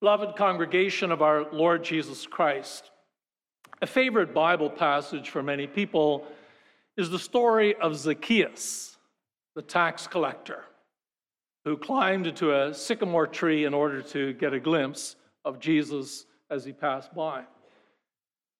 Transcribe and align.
Beloved 0.00 0.34
congregation 0.34 1.12
of 1.12 1.20
our 1.20 1.44
Lord 1.52 1.84
Jesus 1.84 2.26
Christ, 2.26 2.90
a 3.82 3.86
favorite 3.86 4.32
Bible 4.32 4.70
passage 4.70 5.28
for 5.28 5.42
many 5.42 5.66
people 5.66 6.24
is 6.96 7.10
the 7.10 7.18
story 7.18 7.74
of 7.74 7.94
Zacchaeus, 7.94 8.96
the 9.54 9.60
tax 9.60 10.06
collector, 10.06 10.64
who 11.66 11.76
climbed 11.76 12.26
into 12.26 12.50
a 12.50 12.72
sycamore 12.72 13.26
tree 13.26 13.66
in 13.66 13.74
order 13.74 14.00
to 14.00 14.32
get 14.32 14.54
a 14.54 14.58
glimpse 14.58 15.16
of 15.44 15.60
Jesus 15.60 16.24
as 16.48 16.64
he 16.64 16.72
passed 16.72 17.14
by. 17.14 17.42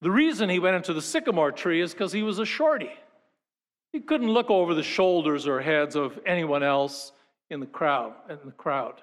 The 0.03 0.11
reason 0.11 0.51
he 0.51 0.59
went 0.59 0.77
into 0.77 0.93
the 0.93 1.01
sycamore 1.01 1.53
tree 1.53 1.81
is 1.81 1.95
because 1.95 2.13
he 2.13 2.23
was 2.23 2.39
a 2.39 2.45
shorty. 2.45 2.93
He 3.95 4.01
couldn't 4.01 4.31
look 4.31 4.51
over 4.51 4.75
the 4.75 4.83
shoulders 4.83 5.49
or 5.49 5.63
heads 5.63 5.97
of 5.97 6.19
anyone 6.27 6.63
else 6.63 7.13
in 7.49 7.61
the 7.61 7.67
crowd. 7.67 8.13
In 8.29 8.39
the 8.45 8.53
crowd. 8.53 9.01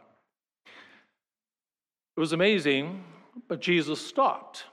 It 2.17 2.19
was 2.19 2.33
amazing, 2.33 3.03
but 3.47 3.61
Jesus 3.61 4.03
stopped. 4.03 4.65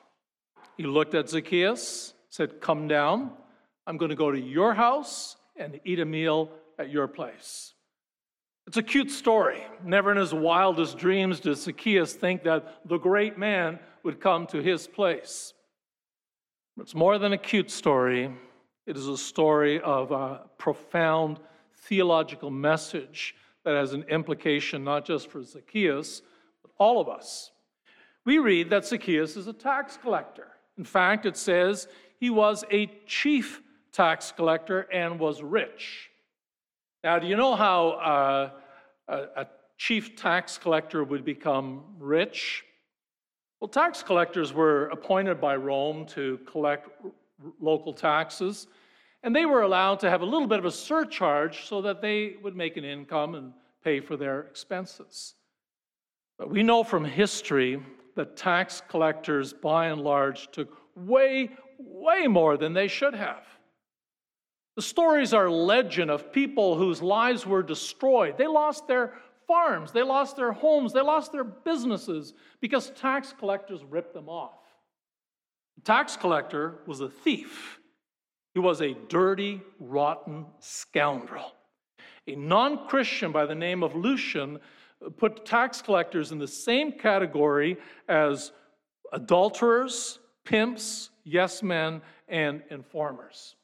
He 0.78 0.84
looked 0.84 1.14
at 1.14 1.28
Zacchaeus, 1.28 2.14
said, 2.30 2.58
Come 2.62 2.88
down. 2.88 3.32
I'm 3.86 3.98
going 3.98 4.08
to 4.08 4.16
go 4.16 4.30
to 4.30 4.40
your 4.40 4.72
house 4.72 5.36
and 5.54 5.78
eat 5.84 6.00
a 6.00 6.06
meal 6.06 6.48
at 6.78 6.88
your 6.88 7.06
place. 7.06 7.74
It's 8.66 8.78
a 8.78 8.82
cute 8.82 9.10
story. 9.10 9.62
Never 9.84 10.10
in 10.10 10.16
his 10.16 10.32
wildest 10.32 10.96
dreams 10.96 11.38
did 11.38 11.58
Zacchaeus 11.58 12.14
think 12.14 12.44
that 12.44 12.80
the 12.88 12.96
great 12.96 13.36
man 13.36 13.78
would 14.04 14.22
come 14.22 14.46
to 14.46 14.62
his 14.62 14.86
place. 14.86 15.52
It's 16.80 16.94
more 16.94 17.18
than 17.18 17.34
a 17.34 17.38
cute 17.38 17.70
story, 17.70 18.34
it 18.86 18.96
is 18.96 19.06
a 19.06 19.18
story 19.18 19.82
of 19.82 20.12
a 20.12 20.46
profound 20.56 21.40
theological 21.76 22.50
message 22.50 23.34
that 23.64 23.74
has 23.74 23.92
an 23.92 24.04
implication 24.04 24.82
not 24.82 25.04
just 25.04 25.30
for 25.30 25.42
Zacchaeus, 25.42 26.22
all 26.78 27.00
of 27.00 27.08
us. 27.08 27.50
We 28.24 28.38
read 28.38 28.70
that 28.70 28.86
Zacchaeus 28.86 29.36
is 29.36 29.46
a 29.46 29.52
tax 29.52 29.96
collector. 29.96 30.48
In 30.78 30.84
fact, 30.84 31.26
it 31.26 31.36
says 31.36 31.88
he 32.18 32.30
was 32.30 32.64
a 32.70 32.86
chief 33.06 33.62
tax 33.92 34.32
collector 34.32 34.80
and 34.92 35.18
was 35.18 35.42
rich. 35.42 36.10
Now, 37.02 37.18
do 37.18 37.26
you 37.26 37.36
know 37.36 37.54
how 37.54 37.88
uh, 37.90 38.50
a, 39.08 39.42
a 39.42 39.46
chief 39.76 40.16
tax 40.16 40.56
collector 40.56 41.04
would 41.04 41.24
become 41.24 41.84
rich? 41.98 42.64
Well, 43.60 43.68
tax 43.68 44.02
collectors 44.02 44.52
were 44.52 44.88
appointed 44.88 45.40
by 45.40 45.56
Rome 45.56 46.06
to 46.06 46.38
collect 46.46 46.88
local 47.60 47.92
taxes, 47.92 48.66
and 49.22 49.34
they 49.34 49.46
were 49.46 49.62
allowed 49.62 50.00
to 50.00 50.10
have 50.10 50.22
a 50.22 50.24
little 50.24 50.48
bit 50.48 50.58
of 50.58 50.64
a 50.64 50.70
surcharge 50.70 51.66
so 51.66 51.82
that 51.82 52.00
they 52.00 52.36
would 52.42 52.56
make 52.56 52.76
an 52.76 52.84
income 52.84 53.34
and 53.34 53.52
pay 53.82 54.00
for 54.00 54.16
their 54.16 54.40
expenses. 54.40 55.34
But 56.38 56.50
we 56.50 56.62
know 56.62 56.82
from 56.82 57.04
history 57.04 57.80
that 58.16 58.36
tax 58.36 58.82
collectors, 58.88 59.52
by 59.52 59.86
and 59.86 60.00
large, 60.00 60.50
took 60.50 60.76
way, 60.94 61.50
way 61.78 62.26
more 62.26 62.56
than 62.56 62.72
they 62.72 62.88
should 62.88 63.14
have. 63.14 63.44
The 64.76 64.82
stories 64.82 65.32
are 65.32 65.48
legend 65.48 66.10
of 66.10 66.32
people 66.32 66.76
whose 66.76 67.00
lives 67.00 67.46
were 67.46 67.62
destroyed. 67.62 68.36
They 68.36 68.48
lost 68.48 68.88
their 68.88 69.14
farms, 69.46 69.92
they 69.92 70.02
lost 70.02 70.36
their 70.36 70.52
homes, 70.52 70.92
they 70.92 71.00
lost 71.00 71.30
their 71.30 71.44
businesses 71.44 72.34
because 72.60 72.90
tax 72.90 73.32
collectors 73.38 73.84
ripped 73.84 74.14
them 74.14 74.28
off. 74.28 74.58
The 75.76 75.82
tax 75.82 76.16
collector 76.16 76.78
was 76.86 77.00
a 77.00 77.08
thief. 77.08 77.78
He 78.54 78.60
was 78.60 78.80
a 78.80 78.94
dirty, 79.08 79.60
rotten 79.78 80.46
scoundrel. 80.60 81.52
A 82.26 82.36
non 82.36 82.88
Christian 82.88 83.32
by 83.32 83.46
the 83.46 83.54
name 83.54 83.82
of 83.82 83.94
Lucian 83.94 84.58
put 85.16 85.44
tax 85.44 85.82
collectors 85.82 86.32
in 86.32 86.38
the 86.38 86.48
same 86.48 86.92
category 86.92 87.76
as 88.08 88.52
adulterers, 89.12 90.18
pimps, 90.44 91.10
yes 91.24 91.62
men, 91.62 92.02
and 92.28 92.62
informers. 92.70 93.56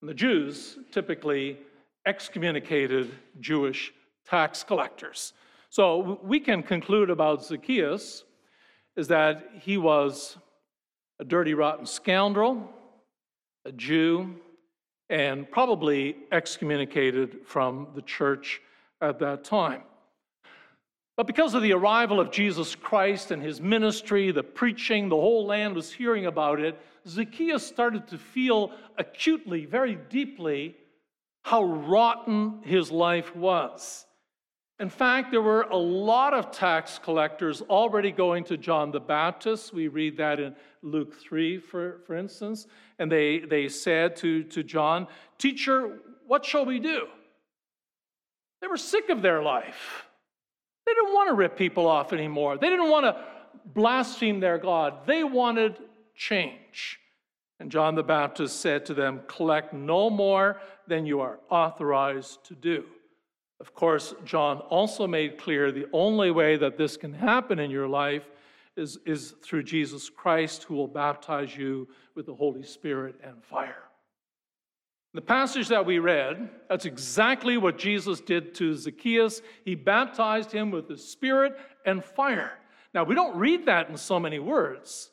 And 0.00 0.08
the 0.08 0.14
Jews 0.14 0.78
typically 0.90 1.58
excommunicated 2.06 3.10
Jewish 3.40 3.92
tax 4.26 4.62
collectors. 4.62 5.32
So 5.68 6.18
we 6.22 6.40
can 6.40 6.62
conclude 6.62 7.10
about 7.10 7.44
Zacchaeus 7.44 8.24
is 8.96 9.08
that 9.08 9.50
he 9.60 9.76
was 9.76 10.36
a 11.20 11.24
dirty, 11.24 11.54
rotten 11.54 11.86
scoundrel, 11.86 12.68
a 13.64 13.72
Jew, 13.72 14.36
and 15.10 15.50
probably 15.50 16.16
excommunicated 16.32 17.40
from 17.44 17.88
the 17.94 18.02
church 18.02 18.60
at 19.00 19.18
that 19.18 19.44
time. 19.44 19.82
But 21.20 21.26
because 21.26 21.52
of 21.52 21.60
the 21.60 21.74
arrival 21.74 22.18
of 22.18 22.30
Jesus 22.30 22.74
Christ 22.74 23.30
and 23.30 23.42
his 23.42 23.60
ministry, 23.60 24.30
the 24.30 24.42
preaching, 24.42 25.10
the 25.10 25.16
whole 25.16 25.44
land 25.44 25.74
was 25.74 25.92
hearing 25.92 26.24
about 26.24 26.60
it, 26.60 26.80
Zacchaeus 27.06 27.66
started 27.66 28.08
to 28.08 28.16
feel 28.16 28.72
acutely, 28.96 29.66
very 29.66 29.96
deeply, 30.08 30.78
how 31.42 31.62
rotten 31.62 32.62
his 32.62 32.90
life 32.90 33.36
was. 33.36 34.06
In 34.78 34.88
fact, 34.88 35.30
there 35.30 35.42
were 35.42 35.64
a 35.64 35.76
lot 35.76 36.32
of 36.32 36.52
tax 36.52 36.98
collectors 36.98 37.60
already 37.60 38.12
going 38.12 38.42
to 38.44 38.56
John 38.56 38.90
the 38.90 38.98
Baptist. 38.98 39.74
We 39.74 39.88
read 39.88 40.16
that 40.16 40.40
in 40.40 40.56
Luke 40.80 41.20
3, 41.20 41.58
for, 41.58 42.00
for 42.06 42.16
instance. 42.16 42.66
And 42.98 43.12
they, 43.12 43.40
they 43.40 43.68
said 43.68 44.16
to, 44.16 44.42
to 44.44 44.62
John, 44.62 45.06
Teacher, 45.36 45.98
what 46.26 46.46
shall 46.46 46.64
we 46.64 46.78
do? 46.78 47.08
They 48.62 48.68
were 48.68 48.78
sick 48.78 49.10
of 49.10 49.20
their 49.20 49.42
life. 49.42 50.06
They 50.90 50.94
didn't 50.94 51.14
want 51.14 51.28
to 51.28 51.34
rip 51.34 51.56
people 51.56 51.86
off 51.86 52.12
anymore. 52.12 52.58
They 52.58 52.68
didn't 52.68 52.90
want 52.90 53.04
to 53.04 53.24
blaspheme 53.64 54.40
their 54.40 54.58
God. 54.58 55.06
They 55.06 55.22
wanted 55.22 55.78
change. 56.16 56.98
And 57.60 57.70
John 57.70 57.94
the 57.94 58.02
Baptist 58.02 58.60
said 58.60 58.86
to 58.86 58.94
them, 58.94 59.20
Collect 59.28 59.72
no 59.72 60.10
more 60.10 60.60
than 60.88 61.06
you 61.06 61.20
are 61.20 61.38
authorized 61.48 62.44
to 62.46 62.54
do. 62.54 62.84
Of 63.60 63.74
course, 63.74 64.14
John 64.24 64.58
also 64.58 65.06
made 65.06 65.38
clear 65.38 65.70
the 65.70 65.86
only 65.92 66.30
way 66.30 66.56
that 66.56 66.76
this 66.76 66.96
can 66.96 67.12
happen 67.12 67.58
in 67.60 67.70
your 67.70 67.86
life 67.86 68.24
is, 68.76 68.98
is 69.06 69.34
through 69.44 69.62
Jesus 69.64 70.08
Christ, 70.08 70.64
who 70.64 70.74
will 70.74 70.88
baptize 70.88 71.56
you 71.56 71.86
with 72.16 72.26
the 72.26 72.34
Holy 72.34 72.64
Spirit 72.64 73.16
and 73.22 73.44
fire. 73.44 73.89
The 75.12 75.20
passage 75.20 75.68
that 75.68 75.84
we 75.84 75.98
read, 75.98 76.48
that's 76.68 76.84
exactly 76.84 77.56
what 77.56 77.78
Jesus 77.78 78.20
did 78.20 78.54
to 78.56 78.74
Zacchaeus. 78.74 79.42
He 79.64 79.74
baptized 79.74 80.52
him 80.52 80.70
with 80.70 80.86
the 80.86 80.96
Spirit 80.96 81.56
and 81.84 82.04
fire. 82.04 82.52
Now, 82.94 83.02
we 83.02 83.16
don't 83.16 83.36
read 83.36 83.66
that 83.66 83.88
in 83.88 83.96
so 83.96 84.20
many 84.20 84.38
words, 84.38 85.10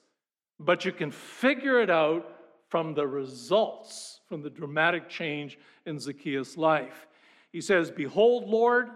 but 0.60 0.86
you 0.86 0.92
can 0.92 1.10
figure 1.10 1.82
it 1.82 1.90
out 1.90 2.32
from 2.70 2.94
the 2.94 3.08
results, 3.08 4.20
from 4.28 4.44
the 4.44 4.50
dramatic 4.50 5.10
change 5.10 5.58
in 5.86 6.00
Zacchaeus' 6.00 6.58
life. 6.58 7.08
He 7.52 7.62
says, 7.62 7.90
Behold, 7.90 8.48
Lord, 8.48 8.90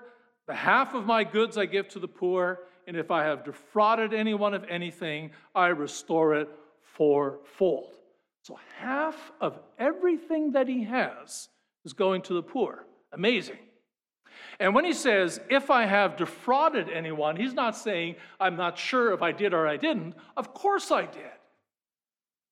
the 0.45 0.53
half 0.53 0.93
of 0.93 1.05
my 1.05 1.23
goods 1.23 1.57
I 1.57 1.65
give 1.65 1.87
to 1.89 1.99
the 1.99 2.07
poor, 2.07 2.59
and 2.85 2.95
if 2.95 3.09
I 3.09 3.23
have 3.23 3.43
defrauded 3.43 4.13
anyone 4.13 4.53
of 4.53 4.65
anything, 4.69 5.31
I 5.55 5.67
restore 5.67 6.35
it 6.35 6.49
fourfold. 6.81 8.00
So 8.43 8.57
half 8.77 9.31
of 9.39 9.59
everything 9.77 10.53
that 10.53 10.67
he 10.67 10.83
has 10.85 11.49
is 11.85 11.93
going 11.93 12.23
to 12.23 12.33
the 12.33 12.43
poor. 12.43 12.85
Amazing. 13.11 13.59
And 14.59 14.73
when 14.73 14.85
he 14.85 14.93
says, 14.93 15.39
if 15.49 15.69
I 15.69 15.85
have 15.85 16.17
defrauded 16.17 16.89
anyone, 16.89 17.35
he's 17.35 17.53
not 17.53 17.75
saying, 17.75 18.15
I'm 18.39 18.55
not 18.55 18.77
sure 18.77 19.13
if 19.13 19.21
I 19.21 19.31
did 19.31 19.53
or 19.53 19.67
I 19.67 19.77
didn't. 19.77 20.15
Of 20.37 20.53
course 20.53 20.91
I 20.91 21.05
did. 21.05 21.31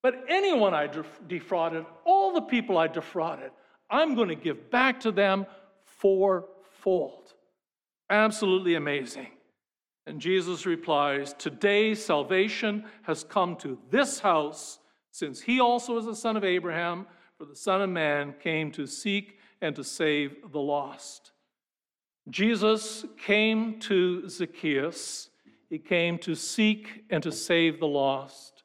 But 0.02 0.24
anyone 0.30 0.74
I 0.74 0.90
defrauded, 1.28 1.86
all 2.06 2.34
the 2.34 2.42
people 2.42 2.78
I 2.78 2.88
defrauded, 2.88 3.52
I'm 3.90 4.16
going 4.16 4.30
to 4.30 4.36
give 4.36 4.70
back 4.72 5.02
to 5.02 5.12
them 5.12 5.46
fourfold. 5.84 7.34
Absolutely 8.10 8.76
amazing. 8.76 9.28
And 10.06 10.20
Jesus 10.20 10.66
replies, 10.66 11.34
Today 11.34 11.94
salvation 11.94 12.86
has 13.04 13.24
come 13.24 13.56
to 13.58 13.78
this 13.92 14.20
house 14.20 14.80
since 15.12 15.42
he 15.42 15.60
also 15.60 15.98
is 15.98 16.08
a 16.08 16.16
son 16.16 16.38
of 16.38 16.44
Abraham, 16.44 17.06
for 17.38 17.46
the 17.46 17.56
Son 17.56 17.82
of 17.82 17.90
Man 17.90 18.36
came 18.42 18.72
to 18.72 18.86
seek 18.86 19.40
and 19.62 19.76
to 19.76 19.84
save 19.84 20.52
the 20.52 20.60
lost. 20.60 21.32
Jesus 22.30 23.06
came 23.18 23.80
to 23.80 24.28
Zacchaeus, 24.28 25.30
he 25.70 25.80
came 25.80 26.18
to 26.20 26.36
seek 26.36 27.06
and 27.10 27.24
to 27.24 27.32
save 27.32 27.80
the 27.80 27.88
lost, 27.88 28.64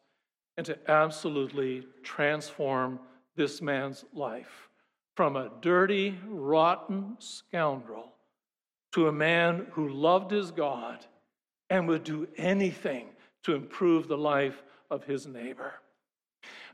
and 0.57 0.67
to 0.67 0.79
absolutely 0.91 1.87
transform 2.03 2.99
this 3.37 3.63
man's 3.63 4.05
life 4.13 4.69
from 5.15 5.37
a 5.37 5.51
dirty, 5.61 6.19
rotten 6.27 7.17
scoundrel 7.19 8.13
to 8.93 9.09
a 9.09 9.13
man 9.13 9.67
who 9.73 9.89
loved 9.89 10.31
his 10.31 10.51
God 10.51 11.05
and 11.71 11.89
would 11.89 12.05
do 12.05 12.29
anything 12.37 13.09
to 13.45 13.55
improve 13.55 14.09
the 14.09 14.19
life 14.19 14.63
of 14.91 15.05
his 15.05 15.27
neighbor. 15.27 15.75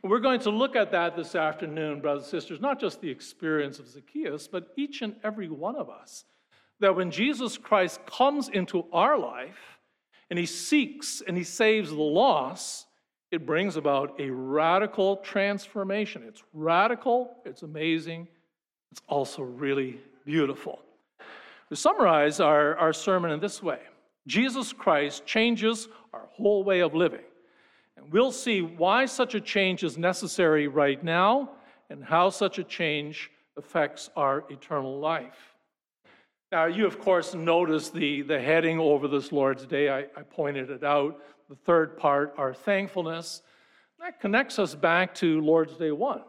We're 0.03 0.21
going 0.21 0.41
to 0.41 0.51
look 0.51 0.77
at 0.77 0.93
that 0.93 1.17
this 1.17 1.35
afternoon, 1.35 2.01
brothers 2.01 2.25
and 2.25 2.31
sisters, 2.31 2.61
not 2.61 2.81
just 2.81 3.01
the 3.01 3.11
experience 3.11 3.79
of 3.79 3.89
Zacchaeus, 3.89 4.49
but 4.49 4.69
each 4.77 5.03
and 5.03 5.17
every 5.23 5.49
one 5.49 5.77
of 5.77 5.91
us. 5.91 6.25
That 6.81 6.97
when 6.97 7.11
Jesus 7.11 7.59
Christ 7.59 8.01
comes 8.07 8.49
into 8.49 8.87
our 8.93 9.19
life 9.19 9.79
and 10.31 10.39
he 10.39 10.47
seeks 10.47 11.23
and 11.27 11.37
he 11.37 11.45
saves 11.45 11.91
the 11.91 11.97
lost, 11.97 12.87
it 13.31 13.45
brings 13.47 13.77
about 13.77 14.19
a 14.19 14.31
radical 14.31 15.19
transformation. 15.19 16.23
It's 16.27 16.43
radical, 16.55 17.37
it's 17.45 17.63
amazing, 17.63 18.27
it's 18.91 19.03
also 19.07 19.43
really 19.43 20.01
beautiful. 20.25 20.81
To 21.69 21.77
summarize 21.77 22.41
our, 22.41 22.77
our 22.77 22.93
sermon 22.93 23.31
in 23.31 23.41
this 23.41 23.63
way 23.63 23.81
Jesus 24.27 24.73
Christ 24.73 25.27
changes 25.27 25.89
our 26.13 26.29
whole 26.33 26.65
way 26.65 26.81
of 26.81 26.95
living. 26.95 27.25
And 28.01 28.13
we'll 28.13 28.33
see 28.33 28.63
why 28.63 29.05
such 29.05 29.35
a 29.35 29.41
change 29.41 29.85
is 29.85 29.99
necessary 29.99 30.69
right 30.69 31.03
now 31.03 31.51
and 31.91 32.03
how 32.03 32.31
such 32.31 32.59
a 32.59 32.65
change 32.65 33.31
affects 33.57 34.09
our 34.17 34.45
eternal 34.49 34.99
life. 34.99 35.55
Now, 36.51 36.65
you, 36.65 36.87
of 36.87 36.99
course, 36.99 37.35
notice 37.35 37.91
the, 37.91 38.23
the 38.23 38.41
heading 38.41 38.79
over 38.81 39.07
this 39.07 39.33
Lord's 39.33 39.67
Day. 39.67 39.91
I, 39.91 40.01
I 40.17 40.23
pointed 40.29 40.71
it 40.71 40.83
out. 40.83 41.21
The 41.49 41.57
third 41.57 41.97
part, 41.97 42.35
our 42.39 42.55
thankfulness. 42.55 43.43
That 44.01 44.19
connects 44.19 44.59
us 44.59 44.75
back 44.75 45.15
to 45.17 45.41
Lord's 45.43 45.77
Day 45.77 45.93
1, 45.93 46.23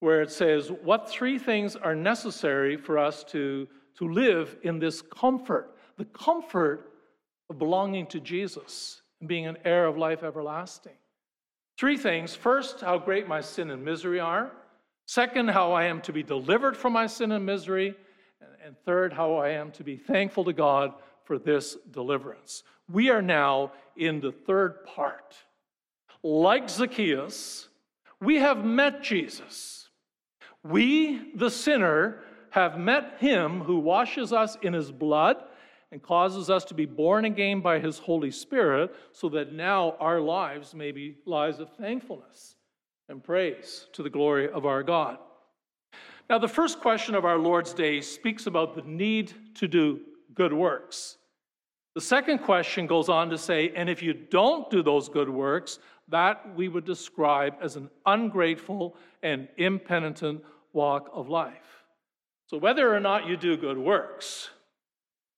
where 0.00 0.22
it 0.22 0.30
says, 0.30 0.70
What 0.70 1.10
three 1.10 1.38
things 1.38 1.74
are 1.74 1.96
necessary 1.96 2.76
for 2.76 2.96
us 2.96 3.24
to, 3.24 3.66
to 3.98 4.08
live 4.08 4.56
in 4.62 4.78
this 4.78 5.02
comfort? 5.02 5.76
The 5.98 6.04
comfort 6.06 6.92
of 7.50 7.58
belonging 7.58 8.06
to 8.08 8.20
Jesus 8.20 9.02
being 9.26 9.46
an 9.46 9.58
heir 9.64 9.86
of 9.86 9.96
life 9.96 10.22
everlasting. 10.22 10.96
Three 11.78 11.96
things. 11.96 12.34
First, 12.34 12.80
how 12.80 12.98
great 12.98 13.28
my 13.28 13.40
sin 13.40 13.70
and 13.70 13.84
misery 13.84 14.20
are. 14.20 14.50
Second, 15.06 15.48
how 15.48 15.72
I 15.72 15.84
am 15.84 16.00
to 16.02 16.12
be 16.12 16.22
delivered 16.22 16.76
from 16.76 16.92
my 16.92 17.06
sin 17.06 17.32
and 17.32 17.44
misery. 17.44 17.94
And 18.64 18.76
third, 18.84 19.12
how 19.12 19.34
I 19.34 19.50
am 19.50 19.70
to 19.72 19.84
be 19.84 19.96
thankful 19.96 20.44
to 20.44 20.52
God 20.52 20.94
for 21.24 21.38
this 21.38 21.76
deliverance. 21.90 22.64
We 22.90 23.10
are 23.10 23.22
now 23.22 23.72
in 23.96 24.20
the 24.20 24.32
third 24.32 24.84
part. 24.84 25.36
Like 26.22 26.68
Zacchaeus, 26.68 27.68
we 28.20 28.36
have 28.36 28.64
met 28.64 29.02
Jesus. 29.02 29.88
We, 30.64 31.32
the 31.34 31.50
sinner, 31.50 32.20
have 32.50 32.78
met 32.78 33.16
him 33.18 33.60
who 33.60 33.78
washes 33.78 34.32
us 34.32 34.56
in 34.62 34.72
his 34.72 34.90
blood 34.90 35.36
and 35.92 36.02
causes 36.02 36.50
us 36.50 36.64
to 36.64 36.74
be 36.74 36.86
born 36.86 37.24
again 37.24 37.60
by 37.60 37.78
his 37.78 37.98
Holy 37.98 38.30
Spirit, 38.30 38.94
so 39.12 39.28
that 39.28 39.52
now 39.52 39.96
our 40.00 40.20
lives 40.20 40.74
may 40.74 40.92
be 40.92 41.16
lives 41.24 41.60
of 41.60 41.70
thankfulness 41.74 42.56
and 43.08 43.22
praise 43.22 43.86
to 43.92 44.02
the 44.02 44.10
glory 44.10 44.50
of 44.50 44.66
our 44.66 44.82
God. 44.82 45.18
Now, 46.28 46.38
the 46.38 46.48
first 46.48 46.80
question 46.80 47.14
of 47.14 47.24
our 47.24 47.38
Lord's 47.38 47.72
Day 47.72 48.00
speaks 48.00 48.46
about 48.46 48.74
the 48.74 48.82
need 48.82 49.32
to 49.54 49.68
do 49.68 50.00
good 50.34 50.52
works. 50.52 51.18
The 51.94 52.00
second 52.00 52.38
question 52.40 52.86
goes 52.86 53.08
on 53.08 53.30
to 53.30 53.38
say, 53.38 53.72
and 53.74 53.88
if 53.88 54.02
you 54.02 54.12
don't 54.12 54.68
do 54.70 54.82
those 54.82 55.08
good 55.08 55.30
works, 55.30 55.78
that 56.08 56.54
we 56.54 56.68
would 56.68 56.84
describe 56.84 57.54
as 57.62 57.76
an 57.76 57.88
ungrateful 58.04 58.96
and 59.22 59.48
impenitent 59.56 60.42
walk 60.72 61.10
of 61.14 61.28
life. 61.28 61.84
So, 62.46 62.58
whether 62.58 62.94
or 62.94 63.00
not 63.00 63.26
you 63.26 63.36
do 63.36 63.56
good 63.56 63.78
works, 63.78 64.50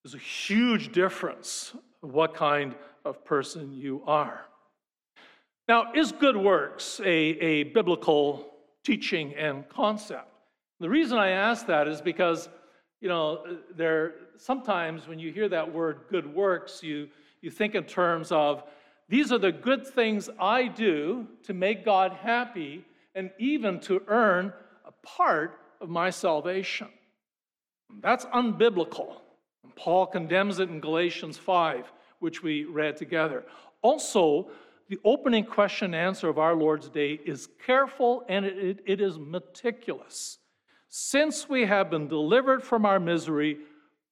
there's 0.03 0.15
a 0.15 0.19
huge 0.19 0.93
difference 0.93 1.75
of 2.03 2.13
what 2.13 2.35
kind 2.35 2.75
of 3.05 3.25
person 3.25 3.73
you 3.73 4.03
are. 4.07 4.45
Now, 5.69 5.93
is 5.93 6.13
good 6.13 6.37
works 6.37 7.01
a, 7.05 7.09
a 7.09 7.65
biblical 7.65 8.55
teaching 8.85 9.35
and 9.35 9.69
concept? 9.69 10.29
The 10.81 10.89
reason 10.89 11.19
I 11.19 11.31
ask 11.31 11.67
that 11.67 11.89
is 11.89 12.01
because, 12.01 12.49
you 13.01 13.09
know, 13.09 13.59
there 13.77 14.15
sometimes 14.37 15.07
when 15.09 15.19
you 15.19 15.33
hear 15.33 15.49
that 15.49 15.73
word 15.73 16.03
good 16.09 16.33
works, 16.33 16.83
you, 16.83 17.09
you 17.43 17.51
think 17.51 17.75
in 17.75 17.85
terms 17.85 18.33
of 18.33 18.63
these 19.09 19.33
are 19.33 19.39
the 19.39 19.53
good 19.53 19.87
things 19.87 20.31
I 20.39 20.69
do 20.69 21.27
to 21.45 21.55
make 21.55 21.85
God 21.85 22.13
happy 22.13 22.85
and 23.15 23.31
even 23.39 23.81
to 23.81 24.03
earn 24.07 24.53
a 24.85 24.93
part 25.07 25.61
of 25.81 25.89
my 25.89 26.11
salvation. 26.11 26.89
That's 28.01 28.27
unbiblical. 28.27 29.17
Paul 29.79 30.07
condemns 30.07 30.59
it 30.59 30.69
in 30.69 30.81
Galatians 30.81 31.39
5, 31.39 31.91
which 32.19 32.43
we 32.43 32.65
read 32.65 32.97
together. 32.97 33.45
Also, 33.83 34.51
the 34.89 34.99
opening 35.05 35.45
question 35.45 35.95
and 35.95 35.95
answer 35.95 36.29
of 36.29 36.39
our 36.39 36.55
Lord's 36.55 36.89
Day 36.89 37.21
is 37.25 37.49
careful 37.65 38.25
and 38.29 38.45
it, 38.45 38.81
it 38.87 39.01
is 39.01 39.19
meticulous. 39.19 40.39
Since 40.89 41.49
we 41.49 41.67
have 41.67 41.91
been 41.91 42.09
delivered 42.09 42.63
from 42.63 42.85
our 42.85 42.99
misery 42.99 43.59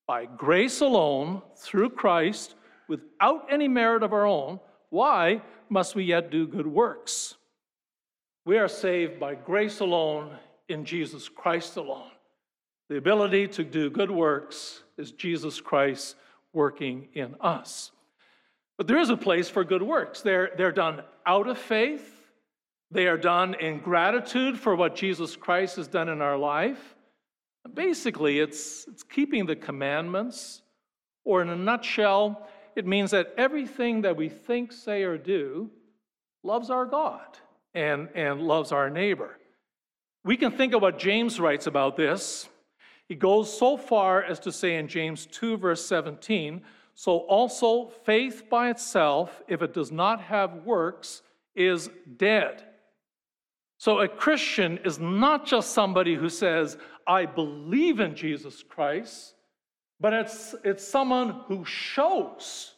by 0.07 0.25
grace 0.25 0.81
alone, 0.81 1.41
through 1.57 1.89
Christ, 1.89 2.55
without 2.87 3.47
any 3.51 3.67
merit 3.67 4.03
of 4.03 4.13
our 4.13 4.25
own, 4.25 4.59
why 4.89 5.41
must 5.69 5.95
we 5.95 6.05
yet 6.05 6.31
do 6.31 6.47
good 6.47 6.67
works? 6.67 7.35
We 8.45 8.57
are 8.57 8.69
saved 8.69 9.19
by 9.19 9.35
grace 9.35 9.81
alone, 9.81 10.37
in 10.69 10.85
Jesus 10.85 11.29
Christ 11.29 11.77
alone. 11.77 12.11
The 12.89 12.97
ability 12.97 13.47
to 13.49 13.63
do 13.63 13.89
good 13.89 14.11
works 14.11 14.81
is 14.97 15.11
Jesus 15.11 15.59
Christ 15.59 16.15
working 16.53 17.09
in 17.13 17.35
us. 17.41 17.91
But 18.77 18.87
there 18.87 18.99
is 18.99 19.09
a 19.09 19.17
place 19.17 19.49
for 19.49 19.63
good 19.63 19.83
works. 19.83 20.21
They're, 20.21 20.51
they're 20.57 20.71
done 20.71 21.01
out 21.25 21.47
of 21.47 21.57
faith, 21.57 22.13
they 22.89 23.07
are 23.07 23.17
done 23.17 23.55
in 23.55 23.79
gratitude 23.79 24.57
for 24.57 24.75
what 24.75 24.95
Jesus 24.95 25.35
Christ 25.35 25.75
has 25.75 25.89
done 25.89 26.07
in 26.07 26.21
our 26.21 26.37
life. 26.37 26.95
Basically, 27.73 28.39
it's, 28.39 28.87
it's 28.87 29.03
keeping 29.03 29.45
the 29.45 29.57
commandments, 29.57 30.61
or 31.25 31.41
in 31.41 31.49
a 31.49 31.55
nutshell, 31.55 32.47
it 32.77 32.85
means 32.85 33.11
that 33.11 33.33
everything 33.37 34.03
that 34.03 34.15
we 34.15 34.29
think, 34.29 34.71
say, 34.71 35.03
or 35.03 35.17
do 35.17 35.69
loves 36.43 36.69
our 36.69 36.85
God 36.85 37.37
and, 37.73 38.07
and 38.15 38.41
loves 38.41 38.71
our 38.71 38.89
neighbor. 38.89 39.37
We 40.23 40.37
can 40.37 40.51
think 40.53 40.73
of 40.73 40.81
what 40.81 40.97
James 40.97 41.41
writes 41.41 41.67
about 41.67 41.97
this. 41.97 42.47
He 43.07 43.15
goes 43.15 43.55
so 43.55 43.77
far 43.77 44.23
as 44.23 44.39
to 44.41 44.51
say 44.51 44.75
in 44.77 44.87
James 44.87 45.25
2, 45.27 45.57
verse 45.57 45.85
17, 45.85 46.61
so 46.93 47.19
also 47.19 47.91
faith 48.03 48.43
by 48.49 48.69
itself, 48.69 49.41
if 49.47 49.61
it 49.61 49.73
does 49.73 49.91
not 49.91 50.19
have 50.21 50.65
works, 50.65 51.21
is 51.55 51.89
dead. 52.17 52.63
So 53.77 53.99
a 53.99 54.07
Christian 54.07 54.79
is 54.83 54.99
not 54.99 55.45
just 55.45 55.73
somebody 55.73 56.15
who 56.15 56.29
says, 56.29 56.77
I 57.05 57.25
believe 57.25 57.99
in 57.99 58.15
Jesus 58.15 58.63
Christ, 58.63 59.35
but 59.99 60.13
it's, 60.13 60.55
it's 60.63 60.85
someone 60.85 61.41
who 61.47 61.63
shows 61.63 62.73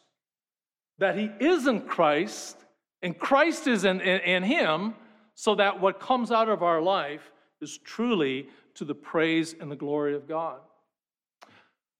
that 0.99 1.17
he 1.17 1.31
is 1.39 1.67
in 1.67 1.81
Christ 1.81 2.57
and 3.01 3.17
Christ 3.17 3.67
is 3.67 3.85
in, 3.85 4.01
in, 4.01 4.19
in 4.21 4.43
him, 4.43 4.95
so 5.33 5.55
that 5.55 5.79
what 5.79 5.99
comes 5.99 6.31
out 6.31 6.49
of 6.49 6.63
our 6.63 6.81
life 6.81 7.31
is 7.61 7.77
truly 7.77 8.49
to 8.79 8.85
the 8.85 8.95
praise 8.95 9.55
and 9.59 9.69
the 9.69 9.75
glory 9.75 10.15
of 10.15 10.25
God. 10.25 10.61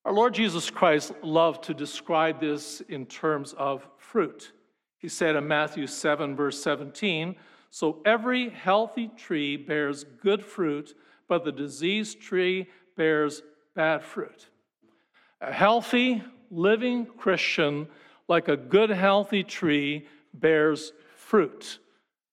Our 0.06 0.14
Lord 0.14 0.34
Jesus 0.34 0.70
Christ 0.70 1.12
loved 1.22 1.66
to 1.66 1.74
describe 1.74 2.40
this 2.40 2.82
in 2.88 3.06
terms 3.06 3.52
of 3.52 3.86
fruit. 3.98 4.54
He 4.98 5.10
said 5.10 5.36
in 5.36 5.46
Matthew 5.46 5.88
7, 5.88 6.38
verse 6.38 6.64
17, 6.64 7.36
so 7.70 8.00
every 8.06 8.50
healthy 8.50 9.10
tree 9.10 9.58
bears 9.58 10.06
good 10.24 10.42
fruit, 10.42 10.96
but 11.28 11.44
the 11.44 11.52
diseased 11.52 12.22
tree 12.22 12.70
bears 12.96 13.44
bad 13.76 14.02
fruit. 14.02 14.48
A 15.42 15.52
healthy, 15.52 16.24
living 16.50 17.06
Christian, 17.06 17.90
like 18.30 18.48
a 18.48 18.56
good, 18.56 18.90
healthy 18.90 19.44
tree, 19.44 20.08
bears 20.34 20.94
fruit. 21.18 21.80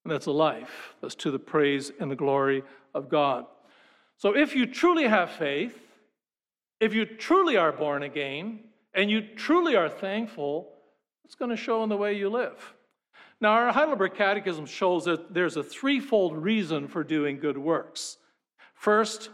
And 0.05 0.13
that's 0.13 0.27
a 0.27 0.31
life. 0.31 0.95
That's 1.03 1.17
to 1.17 1.33
the 1.33 1.39
praise 1.41 1.91
and 1.99 2.09
the 2.09 2.17
glory 2.17 2.63
of 2.95 3.09
God. 3.09 3.47
So 4.19 4.37
if 4.37 4.55
you 4.55 4.67
truly 4.67 5.07
have 5.07 5.31
faith, 5.31 5.79
if 6.81 6.95
you 6.95 7.05
truly 7.05 7.57
are 7.57 7.73
born 7.73 8.03
again, 8.03 8.61
and 8.95 9.11
you 9.11 9.21
truly 9.21 9.77
are 9.77 9.91
thankful, 9.91 10.73
it's 11.25 11.35
going 11.35 11.51
to 11.51 11.57
show 11.57 11.83
in 11.83 11.89
the 11.89 11.97
way 11.97 12.17
you 12.17 12.31
live. 12.31 12.75
Now, 13.41 13.51
our 13.51 13.73
Heidelberg 13.73 14.15
Catechism 14.15 14.65
shows 14.65 15.05
that 15.05 15.35
there's 15.35 15.59
a 15.59 15.63
threefold 15.63 16.37
reason 16.37 16.89
for 16.89 17.05
doing 17.05 17.39
good 17.39 17.59
works. 17.59 18.17
First, 18.75 19.29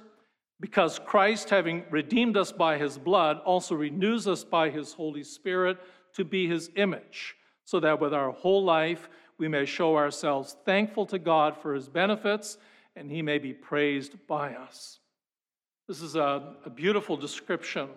because 0.58 0.98
Christ, 0.98 1.50
having 1.50 1.84
redeemed 1.90 2.36
us 2.36 2.50
by 2.50 2.78
his 2.78 2.98
blood, 2.98 3.38
also 3.44 3.76
renews 3.76 4.26
us 4.26 4.42
by 4.42 4.70
his 4.70 4.92
Holy 4.92 5.22
Spirit 5.22 5.78
to 6.14 6.24
be 6.24 6.48
his 6.48 6.70
image, 6.76 7.36
so 7.64 7.78
that 7.80 8.00
with 8.00 8.12
our 8.12 8.32
whole 8.32 8.64
life 8.64 9.08
we 9.38 9.46
may 9.46 9.64
show 9.64 9.96
ourselves 9.96 10.56
thankful 10.64 11.06
to 11.06 11.18
God 11.18 11.56
for 11.56 11.74
his 11.74 11.88
benefits 11.88 12.58
and 12.96 13.10
he 13.10 13.22
may 13.22 13.38
be 13.38 13.52
praised 13.52 14.14
by 14.26 14.54
us. 14.54 14.98
This 15.88 16.02
is 16.02 16.16
a, 16.16 16.54
a 16.64 16.70
beautiful 16.70 17.16
description 17.16 17.88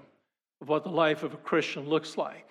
of 0.61 0.69
what 0.69 0.83
the 0.83 0.89
life 0.89 1.23
of 1.23 1.33
a 1.33 1.37
Christian 1.37 1.87
looks 1.87 2.17
like. 2.17 2.49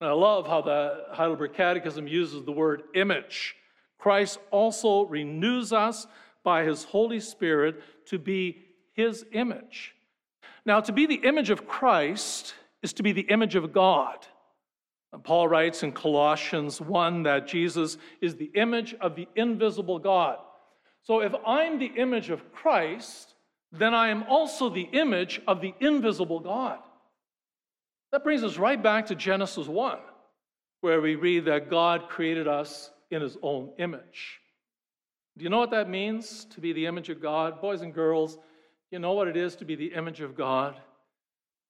And 0.00 0.10
I 0.10 0.12
love 0.12 0.46
how 0.46 0.62
the 0.62 1.04
Heidelberg 1.12 1.54
Catechism 1.54 2.08
uses 2.08 2.44
the 2.44 2.52
word 2.52 2.82
image. 2.94 3.54
Christ 3.98 4.38
also 4.50 5.04
renews 5.06 5.72
us 5.72 6.06
by 6.42 6.64
his 6.64 6.84
Holy 6.84 7.20
Spirit 7.20 7.82
to 8.06 8.18
be 8.18 8.58
his 8.94 9.24
image. 9.32 9.94
Now, 10.64 10.80
to 10.80 10.92
be 10.92 11.06
the 11.06 11.14
image 11.16 11.50
of 11.50 11.66
Christ 11.66 12.54
is 12.82 12.92
to 12.94 13.02
be 13.02 13.12
the 13.12 13.22
image 13.22 13.54
of 13.54 13.72
God. 13.72 14.26
Paul 15.24 15.46
writes 15.46 15.82
in 15.82 15.92
Colossians 15.92 16.80
1 16.80 17.24
that 17.24 17.46
Jesus 17.46 17.98
is 18.20 18.36
the 18.36 18.50
image 18.54 18.94
of 18.94 19.14
the 19.14 19.28
invisible 19.36 19.98
God. 19.98 20.38
So 21.02 21.20
if 21.20 21.34
I'm 21.46 21.78
the 21.78 21.92
image 21.96 22.30
of 22.30 22.52
Christ, 22.52 23.34
then 23.72 23.94
I 23.94 24.08
am 24.08 24.24
also 24.24 24.68
the 24.68 24.88
image 24.92 25.40
of 25.46 25.60
the 25.60 25.74
invisible 25.80 26.40
God. 26.40 26.78
That 28.12 28.24
brings 28.24 28.44
us 28.44 28.58
right 28.58 28.80
back 28.80 29.06
to 29.06 29.14
Genesis 29.14 29.66
1, 29.66 29.98
where 30.82 31.00
we 31.00 31.14
read 31.14 31.46
that 31.46 31.70
God 31.70 32.08
created 32.08 32.46
us 32.46 32.90
in 33.10 33.22
his 33.22 33.36
own 33.42 33.72
image. 33.78 34.40
Do 35.36 35.44
you 35.44 35.50
know 35.50 35.58
what 35.58 35.70
that 35.70 35.88
means 35.88 36.44
to 36.46 36.60
be 36.60 36.74
the 36.74 36.86
image 36.86 37.08
of 37.08 37.22
God? 37.22 37.60
Boys 37.60 37.80
and 37.80 37.94
girls, 37.94 38.36
you 38.90 38.98
know 38.98 39.12
what 39.12 39.28
it 39.28 39.36
is 39.36 39.56
to 39.56 39.64
be 39.64 39.74
the 39.74 39.94
image 39.94 40.20
of 40.20 40.36
God? 40.36 40.76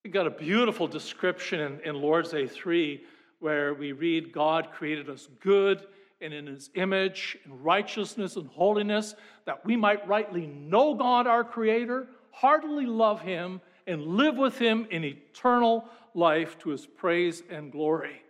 We 0.04 0.10
got 0.10 0.26
a 0.26 0.30
beautiful 0.30 0.88
description 0.88 1.60
in, 1.60 1.80
in 1.84 2.02
Lord's 2.02 2.30
Day 2.30 2.48
3 2.48 3.04
where 3.38 3.72
we 3.72 3.92
read 3.92 4.32
God 4.32 4.70
created 4.72 5.08
us 5.08 5.28
good 5.40 5.84
and 6.22 6.32
in 6.32 6.46
his 6.46 6.70
image 6.74 7.36
and 7.44 7.64
righteousness 7.64 8.36
and 8.36 8.48
holiness 8.48 9.14
that 9.44 9.64
we 9.64 9.76
might 9.76 10.06
rightly 10.06 10.46
know 10.46 10.94
God 10.94 11.26
our 11.26 11.44
creator, 11.44 12.06
heartily 12.30 12.86
love 12.86 13.20
him 13.20 13.60
and 13.86 14.02
live 14.02 14.36
with 14.36 14.58
him 14.58 14.86
in 14.90 15.04
eternal 15.04 15.84
life 16.14 16.58
to 16.60 16.70
his 16.70 16.86
praise 16.86 17.42
and 17.50 17.72
glory. 17.72 18.22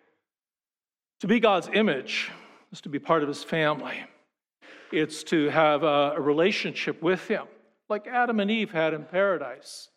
To 1.20 1.26
be 1.26 1.40
God's 1.40 1.68
image 1.72 2.30
is 2.72 2.80
to 2.80 2.88
be 2.88 2.98
part 2.98 3.22
of 3.22 3.28
his 3.28 3.44
family. 3.44 4.02
It's 4.90 5.22
to 5.24 5.48
have 5.50 5.82
a, 5.82 6.16
relationship 6.18 7.02
with 7.02 7.26
him 7.28 7.46
like 7.88 8.06
Adam 8.06 8.40
and 8.40 8.50
Eve 8.50 8.70
had 8.70 8.94
in 8.94 9.04
paradise. 9.04 9.88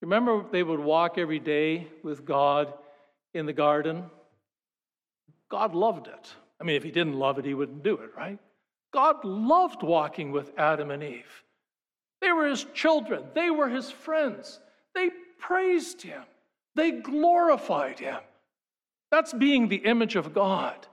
Remember, 0.00 0.44
they 0.50 0.62
would 0.62 0.80
walk 0.80 1.16
every 1.18 1.38
day 1.38 1.88
with 2.02 2.24
God 2.24 2.72
in 3.32 3.46
the 3.46 3.52
garden? 3.52 4.04
God 5.50 5.74
loved 5.74 6.08
it. 6.08 6.34
I 6.64 6.66
mean, 6.66 6.76
if 6.76 6.82
he 6.82 6.90
didn't 6.90 7.18
love 7.18 7.38
it, 7.38 7.44
he 7.44 7.52
wouldn't 7.52 7.82
do 7.82 7.96
it, 7.96 8.08
right? 8.16 8.38
God 8.90 9.22
loved 9.22 9.82
walking 9.82 10.32
with 10.32 10.50
Adam 10.56 10.90
and 10.90 11.02
Eve. 11.02 11.44
They 12.22 12.32
were 12.32 12.48
his 12.48 12.64
children, 12.72 13.22
they 13.34 13.50
were 13.50 13.68
his 13.68 13.90
friends. 13.90 14.60
They 14.94 15.10
praised 15.38 16.00
him, 16.00 16.22
they 16.74 16.90
glorified 16.90 17.98
him. 17.98 18.16
That's 19.10 19.34
being 19.34 19.68
the 19.68 19.76
image 19.76 20.16
of 20.16 20.32
God. 20.32 20.86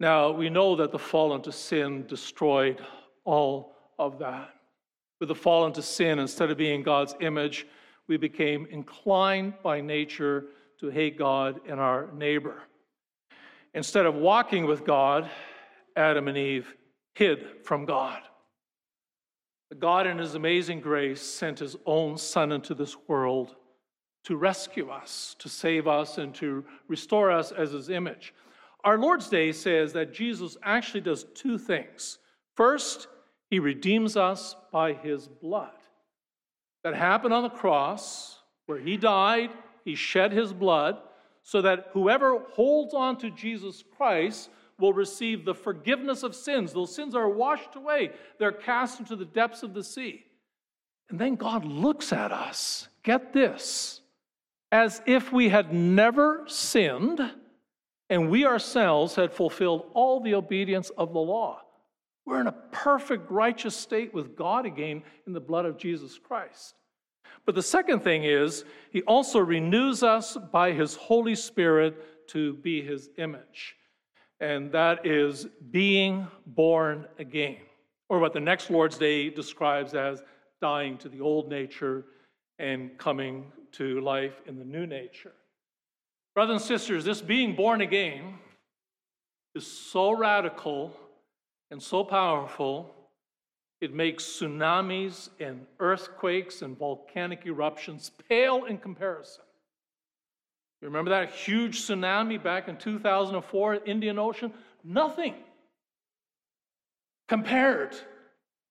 Now, 0.00 0.30
we 0.30 0.48
know 0.48 0.74
that 0.76 0.90
the 0.90 0.98
fall 0.98 1.34
into 1.34 1.52
sin 1.52 2.06
destroyed 2.06 2.80
all 3.24 3.76
of 3.98 4.20
that. 4.20 4.54
With 5.20 5.28
the 5.28 5.34
fall 5.34 5.66
into 5.66 5.82
sin, 5.82 6.18
instead 6.18 6.50
of 6.50 6.56
being 6.56 6.82
God's 6.82 7.14
image, 7.20 7.66
we 8.08 8.16
became 8.16 8.66
inclined 8.70 9.52
by 9.62 9.82
nature 9.82 10.46
to 10.80 10.88
hate 10.88 11.18
God 11.18 11.60
and 11.68 11.78
our 11.78 12.08
neighbor. 12.14 12.62
Instead 13.74 14.06
of 14.06 14.14
walking 14.14 14.66
with 14.66 14.84
God, 14.84 15.28
Adam 15.96 16.28
and 16.28 16.38
Eve 16.38 16.72
hid 17.14 17.64
from 17.64 17.84
God. 17.84 18.20
God, 19.78 20.06
in 20.06 20.18
His 20.18 20.36
amazing 20.36 20.80
grace, 20.80 21.20
sent 21.20 21.58
His 21.58 21.76
own 21.84 22.16
Son 22.16 22.52
into 22.52 22.74
this 22.74 22.96
world 23.08 23.56
to 24.24 24.36
rescue 24.36 24.88
us, 24.90 25.34
to 25.40 25.48
save 25.48 25.88
us, 25.88 26.18
and 26.18 26.32
to 26.36 26.64
restore 26.86 27.30
us 27.30 27.50
as 27.50 27.72
His 27.72 27.90
image. 27.90 28.32
Our 28.84 28.98
Lord's 28.98 29.28
Day 29.28 29.50
says 29.50 29.92
that 29.94 30.14
Jesus 30.14 30.56
actually 30.62 31.00
does 31.00 31.24
two 31.34 31.58
things. 31.58 32.18
First, 32.54 33.08
He 33.50 33.58
redeems 33.58 34.16
us 34.16 34.54
by 34.72 34.92
His 34.92 35.26
blood. 35.26 35.72
That 36.84 36.94
happened 36.94 37.34
on 37.34 37.42
the 37.42 37.50
cross, 37.50 38.38
where 38.66 38.78
He 38.78 38.96
died, 38.96 39.50
He 39.84 39.96
shed 39.96 40.32
His 40.32 40.52
blood 40.52 40.98
so 41.44 41.62
that 41.62 41.90
whoever 41.92 42.40
holds 42.54 42.94
on 42.94 43.18
to 43.18 43.30
Jesus 43.30 43.84
Christ 43.96 44.50
will 44.80 44.94
receive 44.94 45.44
the 45.44 45.54
forgiveness 45.54 46.22
of 46.22 46.34
sins. 46.34 46.72
Those 46.72 46.94
sins 46.94 47.14
are 47.14 47.28
washed 47.28 47.76
away, 47.76 48.10
they're 48.38 48.50
cast 48.50 48.98
into 48.98 49.14
the 49.14 49.24
depths 49.24 49.62
of 49.62 49.74
the 49.74 49.84
sea. 49.84 50.24
And 51.10 51.18
then 51.18 51.36
God 51.36 51.64
looks 51.64 52.12
at 52.12 52.32
us, 52.32 52.88
get 53.02 53.32
this, 53.32 54.00
as 54.72 55.02
if 55.06 55.32
we 55.32 55.50
had 55.50 55.72
never 55.72 56.44
sinned 56.48 57.20
and 58.08 58.30
we 58.30 58.46
ourselves 58.46 59.14
had 59.14 59.32
fulfilled 59.32 59.90
all 59.92 60.20
the 60.20 60.34
obedience 60.34 60.90
of 60.96 61.12
the 61.12 61.20
law. 61.20 61.60
We're 62.24 62.40
in 62.40 62.46
a 62.46 62.52
perfect 62.72 63.30
righteous 63.30 63.76
state 63.76 64.14
with 64.14 64.34
God 64.34 64.64
again 64.64 65.02
in 65.26 65.34
the 65.34 65.40
blood 65.40 65.66
of 65.66 65.76
Jesus 65.76 66.18
Christ. 66.18 66.74
But 67.46 67.54
the 67.54 67.62
second 67.62 68.00
thing 68.00 68.24
is, 68.24 68.64
he 68.90 69.02
also 69.02 69.38
renews 69.38 70.02
us 70.02 70.36
by 70.52 70.72
his 70.72 70.94
Holy 70.94 71.34
Spirit 71.34 72.28
to 72.28 72.54
be 72.54 72.82
his 72.82 73.10
image. 73.18 73.76
And 74.40 74.72
that 74.72 75.06
is 75.06 75.46
being 75.70 76.26
born 76.46 77.06
again, 77.18 77.58
or 78.08 78.18
what 78.18 78.32
the 78.32 78.40
next 78.40 78.70
Lord's 78.70 78.98
Day 78.98 79.30
describes 79.30 79.94
as 79.94 80.22
dying 80.60 80.98
to 80.98 81.08
the 81.08 81.20
old 81.20 81.48
nature 81.48 82.04
and 82.58 82.96
coming 82.98 83.52
to 83.72 84.00
life 84.00 84.40
in 84.46 84.58
the 84.58 84.64
new 84.64 84.86
nature. 84.86 85.32
Brothers 86.34 86.62
and 86.62 86.62
sisters, 86.62 87.04
this 87.04 87.20
being 87.20 87.54
born 87.54 87.80
again 87.80 88.38
is 89.54 89.66
so 89.66 90.12
radical 90.12 90.92
and 91.70 91.82
so 91.82 92.04
powerful 92.04 92.94
it 93.84 93.92
makes 93.92 94.24
tsunamis 94.24 95.28
and 95.40 95.66
earthquakes 95.78 96.62
and 96.62 96.78
volcanic 96.78 97.44
eruptions 97.44 98.10
pale 98.30 98.64
in 98.64 98.78
comparison. 98.78 99.42
You 100.80 100.88
remember 100.88 101.10
that 101.10 101.30
huge 101.30 101.82
tsunami 101.82 102.42
back 102.42 102.68
in 102.68 102.78
2004 102.78 103.80
Indian 103.84 104.18
Ocean? 104.18 104.54
Nothing 104.82 105.34
compared 107.28 107.94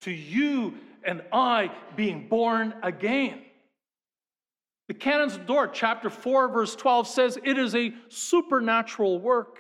to 0.01 0.11
you 0.11 0.73
and 1.03 1.21
I 1.31 1.71
being 1.95 2.27
born 2.27 2.73
again. 2.81 3.39
The 4.87 4.95
Canons 4.95 5.35
of 5.35 5.45
Dort, 5.45 5.75
chapter 5.75 6.09
4, 6.09 6.47
verse 6.47 6.75
12 6.75 7.07
says 7.07 7.37
it 7.43 7.59
is 7.59 7.75
a 7.75 7.93
supernatural 8.09 9.19
work 9.19 9.59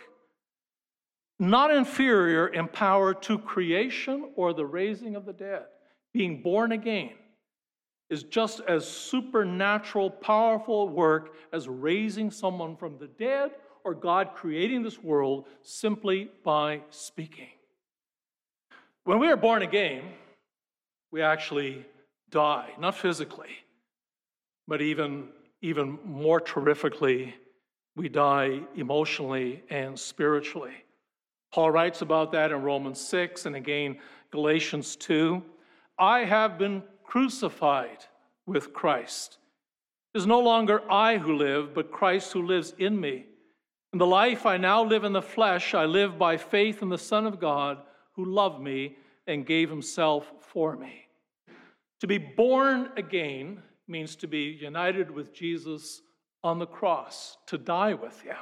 not 1.39 1.73
inferior 1.73 2.47
in 2.47 2.67
power 2.67 3.13
to 3.13 3.37
creation 3.37 4.29
or 4.35 4.53
the 4.53 4.65
raising 4.65 5.15
of 5.15 5.25
the 5.25 5.33
dead. 5.33 5.65
Being 6.13 6.41
born 6.41 6.71
again 6.71 7.11
is 8.09 8.23
just 8.23 8.61
as 8.67 8.87
supernatural, 8.87 10.09
powerful 10.09 10.87
work 10.89 11.35
as 11.51 11.67
raising 11.67 12.29
someone 12.29 12.75
from 12.75 12.97
the 12.99 13.07
dead 13.07 13.51
or 13.83 13.93
God 13.93 14.31
creating 14.35 14.83
this 14.83 15.01
world 15.01 15.45
simply 15.61 16.29
by 16.43 16.81
speaking. 16.89 17.49
When 19.03 19.19
we 19.19 19.29
are 19.29 19.37
born 19.37 19.63
again, 19.63 20.03
we 21.11 21.21
actually 21.21 21.85
die, 22.29 22.69
not 22.79 22.95
physically, 22.95 23.49
but 24.67 24.81
even, 24.81 25.27
even 25.61 25.99
more 26.05 26.39
terrifically, 26.39 27.35
we 27.95 28.09
die 28.09 28.61
emotionally 28.75 29.63
and 29.69 29.99
spiritually. 29.99 30.73
Paul 31.53 31.69
writes 31.69 32.01
about 32.01 32.31
that 32.31 32.51
in 32.51 32.63
Romans 32.63 32.99
6 32.99 33.45
and 33.45 33.55
again 33.55 33.99
Galatians 34.31 34.95
2. 34.95 35.43
I 35.99 36.21
have 36.21 36.57
been 36.57 36.81
crucified 37.03 38.03
with 38.47 38.73
Christ. 38.73 39.37
It 40.15 40.17
is 40.17 40.25
no 40.25 40.39
longer 40.39 40.81
I 40.91 41.17
who 41.17 41.35
live, 41.35 41.75
but 41.75 41.91
Christ 41.91 42.33
who 42.33 42.41
lives 42.41 42.73
in 42.79 42.99
me. 42.99 43.27
In 43.93 43.99
the 43.99 44.07
life 44.07 44.47
I 44.47 44.57
now 44.57 44.83
live 44.83 45.03
in 45.03 45.13
the 45.13 45.21
flesh, 45.21 45.75
I 45.75 45.85
live 45.85 46.17
by 46.17 46.37
faith 46.37 46.81
in 46.81 46.89
the 46.89 46.97
Son 46.97 47.27
of 47.27 47.39
God 47.39 47.77
who 48.13 48.25
loved 48.25 48.59
me 48.59 48.97
and 49.27 49.45
gave 49.45 49.69
himself 49.69 50.33
for 50.39 50.75
me. 50.75 51.05
To 51.99 52.07
be 52.07 52.17
born 52.17 52.89
again 52.97 53.61
means 53.87 54.15
to 54.15 54.27
be 54.27 54.57
united 54.59 55.11
with 55.11 55.31
Jesus 55.31 56.01
on 56.43 56.57
the 56.57 56.65
cross, 56.65 57.37
to 57.45 57.59
die 57.59 57.93
with 57.93 58.19
him 58.21 58.37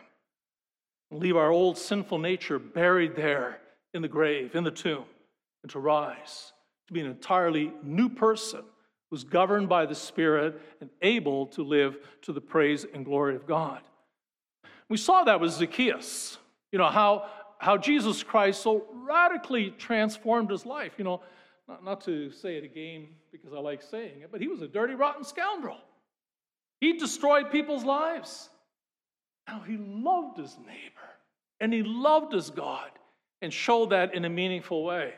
leave 1.12 1.36
our 1.36 1.51
old 1.51 1.77
sinful 1.77 2.18
nature 2.18 2.60
buried 2.60 3.15
there 3.15 3.60
in 3.94 4.01
the 4.01 4.08
grave, 4.08 4.56
in 4.56 4.63
the 4.63 4.72
tomb, 4.72 5.06
and 5.63 5.72
to 5.72 5.80
rise, 5.80 6.53
to 6.88 6.94
be 6.94 7.01
an 7.01 7.08
entirely 7.08 7.72
new 7.84 8.10
person 8.10 8.62
who's 9.10 9.24
governed 9.24 9.68
by 9.68 9.86
the 9.86 9.96
Spirit 9.96 10.60
and 10.80 10.89
able 11.01 11.48
to 11.48 11.63
live 11.63 11.98
to 12.22 12.32
the 12.32 12.41
praise 12.41 12.86
and 12.94 13.03
glory 13.03 13.36
of 13.36 13.46
God. 13.46 13.82
We 14.89 14.98
saw 14.98 15.25
that 15.25 15.39
with 15.39 15.51
Zacchaeus, 15.51 16.38
you 16.72 16.80
know, 16.80 16.89
how, 16.89 17.30
how 17.60 17.77
Jesus 17.77 18.24
Christ 18.24 18.62
so 18.62 18.86
radically 19.06 19.72
transformed 19.72 20.50
his 20.50 20.65
life. 20.65 20.94
You 20.98 21.03
know, 21.03 21.22
not, 21.68 21.84
not 21.84 22.01
to 22.06 22.32
say 22.32 22.56
it 22.56 22.63
again 22.63 23.08
because 23.32 23.53
I 23.53 23.60
like 23.60 23.82
saying 23.82 24.22
it, 24.22 24.32
but 24.32 24.41
he 24.41 24.48
was 24.48 24.62
a 24.62 24.68
dirty, 24.68 24.96
rotten 24.96 25.24
scoundrel. 25.24 25.77
He 26.80 26.94
destroyed 26.94 27.51
people's 27.51 27.84
lives. 27.84 28.50
Now 29.48 29.62
he 29.68 29.77
loved 29.77 30.38
his 30.38 30.58
neighbor 30.58 30.90
and 31.62 31.72
he 31.72 31.84
loved 31.84 32.34
his 32.34 32.50
God 32.50 32.89
and 33.41 33.53
showed 33.53 33.91
that 33.91 34.13
in 34.13 34.25
a 34.25 34.30
meaningful 34.30 34.84
way. 34.84 35.13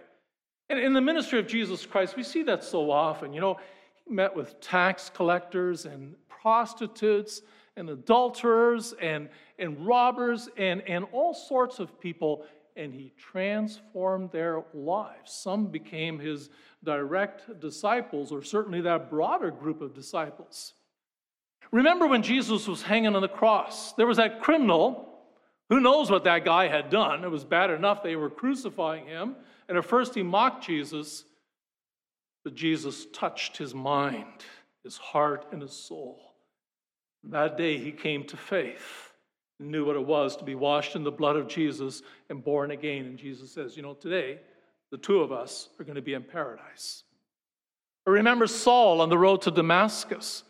And 0.69 0.77
in 0.77 0.93
the 0.93 1.01
ministry 1.01 1.39
of 1.39 1.47
Jesus 1.47 1.85
Christ, 1.85 2.15
we 2.15 2.23
see 2.23 2.43
that 2.43 2.63
so 2.63 2.91
often. 2.91 3.33
You 3.33 3.41
know, 3.41 3.59
he 4.05 4.13
met 4.13 4.35
with 4.35 4.59
tax 4.59 5.09
collectors 5.09 5.85
and 5.85 6.15
prostitutes 6.27 7.41
and 7.75 7.89
adulterers 7.89 8.93
and, 9.01 9.29
and 9.57 9.85
robbers 9.85 10.49
and, 10.57 10.81
and 10.81 11.05
all 11.11 11.33
sorts 11.33 11.79
of 11.79 11.99
people, 11.99 12.45
and 12.75 12.93
he 12.93 13.13
transformed 13.17 14.31
their 14.31 14.63
lives. 14.73 15.31
Some 15.31 15.67
became 15.67 16.19
his 16.19 16.49
direct 16.83 17.59
disciples, 17.61 18.31
or 18.31 18.43
certainly 18.43 18.81
that 18.81 19.09
broader 19.09 19.49
group 19.49 19.81
of 19.81 19.93
disciples. 19.93 20.73
Remember 21.71 22.05
when 22.05 22.21
Jesus 22.21 22.67
was 22.67 22.81
hanging 22.81 23.15
on 23.15 23.21
the 23.21 23.27
cross, 23.27 23.93
there 23.93 24.07
was 24.07 24.17
that 24.17 24.41
criminal. 24.41 25.12
Who 25.73 25.79
knows 25.79 26.11
what 26.11 26.25
that 26.25 26.45
guy 26.45 26.67
had 26.67 26.91
done? 26.91 27.23
It 27.23 27.31
was 27.31 27.43
bad 27.43 27.71
enough 27.71 28.03
they 28.03 28.15
were 28.15 28.29
crucifying 28.29 29.07
him. 29.07 29.35
And 29.67 29.75
at 29.75 29.83
first 29.83 30.13
he 30.13 30.21
mocked 30.21 30.63
Jesus, 30.63 31.25
but 32.43 32.53
Jesus 32.53 33.07
touched 33.11 33.57
his 33.57 33.73
mind, 33.73 34.45
his 34.83 34.97
heart, 34.97 35.47
and 35.51 35.63
his 35.63 35.71
soul. 35.71 36.35
That 37.23 37.57
day 37.57 37.79
he 37.79 37.91
came 37.91 38.23
to 38.25 38.37
faith 38.37 39.13
and 39.59 39.71
knew 39.71 39.83
what 39.83 39.95
it 39.95 40.05
was 40.05 40.37
to 40.37 40.43
be 40.43 40.53
washed 40.53 40.95
in 40.95 41.03
the 41.03 41.11
blood 41.11 41.37
of 41.37 41.47
Jesus 41.47 42.03
and 42.29 42.43
born 42.43 42.69
again. 42.69 43.05
And 43.05 43.17
Jesus 43.17 43.51
says, 43.51 43.75
You 43.75 43.81
know, 43.81 43.95
today 43.95 44.41
the 44.91 44.99
two 44.99 45.21
of 45.21 45.31
us 45.31 45.69
are 45.79 45.85
going 45.85 45.95
to 45.95 46.03
be 46.03 46.13
in 46.13 46.21
paradise. 46.21 47.03
Remember 48.05 48.45
Saul 48.45 49.01
on 49.01 49.09
the 49.09 49.17
road 49.17 49.41
to 49.41 49.49
Damascus, 49.49 50.43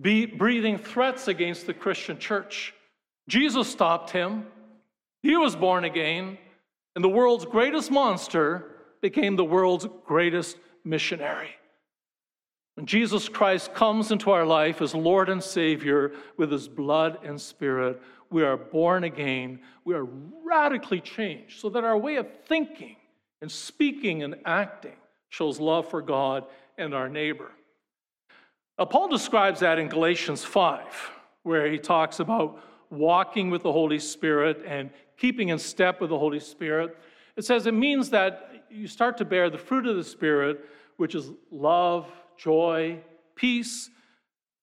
be 0.00 0.26
breathing 0.26 0.78
threats 0.78 1.26
against 1.26 1.66
the 1.66 1.74
Christian 1.74 2.20
church. 2.20 2.72
Jesus 3.28 3.70
stopped 3.70 4.10
him. 4.10 4.46
He 5.22 5.36
was 5.36 5.56
born 5.56 5.84
again, 5.84 6.38
and 6.94 7.02
the 7.02 7.08
world's 7.08 7.46
greatest 7.46 7.90
monster 7.90 8.76
became 9.00 9.36
the 9.36 9.44
world's 9.44 9.86
greatest 10.04 10.58
missionary. 10.84 11.50
When 12.74 12.86
Jesus 12.86 13.28
Christ 13.28 13.72
comes 13.72 14.10
into 14.10 14.30
our 14.30 14.44
life 14.44 14.82
as 14.82 14.94
Lord 14.94 15.28
and 15.28 15.42
Savior 15.42 16.12
with 16.36 16.50
his 16.50 16.68
blood 16.68 17.18
and 17.24 17.40
spirit, 17.40 18.00
we 18.30 18.42
are 18.42 18.56
born 18.56 19.04
again. 19.04 19.60
We 19.84 19.94
are 19.94 20.06
radically 20.44 21.00
changed 21.00 21.60
so 21.60 21.68
that 21.70 21.84
our 21.84 21.96
way 21.96 22.16
of 22.16 22.26
thinking 22.46 22.96
and 23.40 23.50
speaking 23.50 24.22
and 24.22 24.36
acting 24.44 24.96
shows 25.28 25.60
love 25.60 25.88
for 25.88 26.02
God 26.02 26.44
and 26.76 26.94
our 26.94 27.08
neighbor. 27.08 27.52
Now, 28.78 28.86
Paul 28.86 29.08
describes 29.08 29.60
that 29.60 29.78
in 29.78 29.88
Galatians 29.88 30.42
5, 30.42 31.10
where 31.44 31.70
he 31.70 31.78
talks 31.78 32.18
about 32.18 32.58
walking 32.94 33.50
with 33.50 33.62
the 33.62 33.72
Holy 33.72 33.98
Spirit 33.98 34.62
and 34.66 34.90
keeping 35.16 35.48
in 35.48 35.58
step 35.58 36.00
with 36.00 36.10
the 36.10 36.18
Holy 36.18 36.40
Spirit. 36.40 36.96
It 37.36 37.44
says 37.44 37.66
it 37.66 37.74
means 37.74 38.10
that 38.10 38.64
you 38.70 38.86
start 38.86 39.18
to 39.18 39.24
bear 39.24 39.50
the 39.50 39.58
fruit 39.58 39.86
of 39.86 39.96
the 39.96 40.04
Spirit, 40.04 40.64
which 40.96 41.14
is 41.14 41.30
love, 41.50 42.06
joy, 42.36 43.00
peace, 43.34 43.90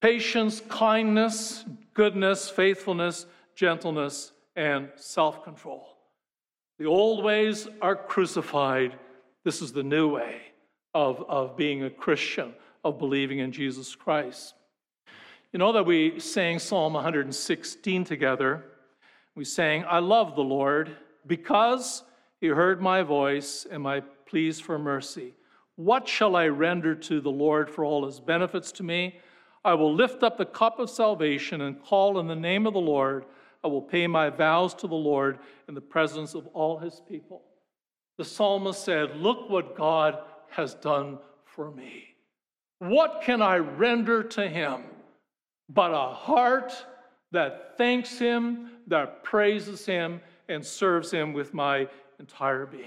patience, 0.02 0.62
kindness, 0.68 1.66
goodness, 1.94 2.50
faithfulness, 2.50 3.26
gentleness, 3.56 4.32
and 4.56 4.90
self 4.96 5.44
control. 5.44 5.88
The 6.80 6.86
old 6.86 7.24
ways 7.24 7.68
are 7.82 7.96
crucified. 7.96 8.96
This 9.44 9.62
is 9.62 9.72
the 9.72 9.84
new 9.84 10.08
way 10.10 10.42
of, 10.94 11.24
of 11.30 11.56
being 11.56 11.84
a 11.84 11.90
Christian, 11.90 12.54
of 12.84 12.98
believing 12.98 13.40
in 13.40 13.52
Jesus 13.52 13.96
Christ. 13.96 14.56
You 15.54 15.58
know 15.58 15.74
that 15.74 15.86
we 15.86 16.18
sang 16.22 16.60
Psalm 16.60 16.94
116 16.94 18.06
together. 18.06 18.64
We 19.36 19.44
sang, 19.44 19.84
I 19.86 20.00
love 20.00 20.38
the 20.38 20.44
Lord 20.44 20.96
because 21.28 22.04
he 22.40 22.48
heard 22.48 22.82
my 22.82 23.04
voice 23.04 23.68
and 23.70 23.84
my 23.84 24.00
pleas 24.00 24.62
for 24.62 24.80
mercy. 24.80 25.34
What 25.76 26.08
shall 26.08 26.38
I 26.38 26.48
render 26.48 26.96
to 26.96 27.20
the 27.20 27.30
Lord 27.30 27.70
for 27.70 27.84
all 27.84 28.06
his 28.06 28.22
benefits 28.22 28.72
to 28.74 28.84
me? 28.84 29.20
I 29.66 29.74
will 29.74 29.94
lift 29.94 30.24
up 30.24 30.38
the 30.38 30.46
cup 30.46 30.80
of 30.80 30.90
salvation 30.90 31.60
and 31.60 31.84
call 31.84 32.18
in 32.20 32.28
the 32.28 32.36
name 32.36 32.66
of 32.66 32.74
the 32.74 32.80
Lord. 32.80 33.26
I 33.62 33.68
will 33.68 33.82
pay 33.82 34.08
my 34.08 34.30
vows 34.30 34.74
to 34.76 34.88
the 34.88 34.96
Lord 34.96 35.40
in 35.68 35.76
the 35.76 35.82
presence 35.82 36.34
of 36.34 36.48
all 36.48 36.78
his 36.78 37.02
people. 37.10 37.44
The 38.18 38.24
psalmist 38.24 38.86
said, 38.86 39.18
Look 39.18 39.50
what 39.50 39.76
God 39.76 40.18
has 40.52 40.76
done 40.76 41.20
for 41.44 41.72
me. 41.72 42.06
What 42.80 43.22
can 43.22 43.42
I 43.42 43.58
render 43.58 44.24
to 44.24 44.48
him 44.48 44.84
but 45.74 45.92
a 45.92 46.14
heart 46.14 46.74
that 47.32 47.78
thanks 47.78 48.18
him, 48.18 48.72
that 48.88 49.24
praises 49.24 49.86
him, 49.86 50.22
and 50.50 50.66
serves 50.66 51.12
him 51.12 51.34
with 51.34 51.54
my 51.54 51.88
entire 52.20 52.66
being? 52.66 52.86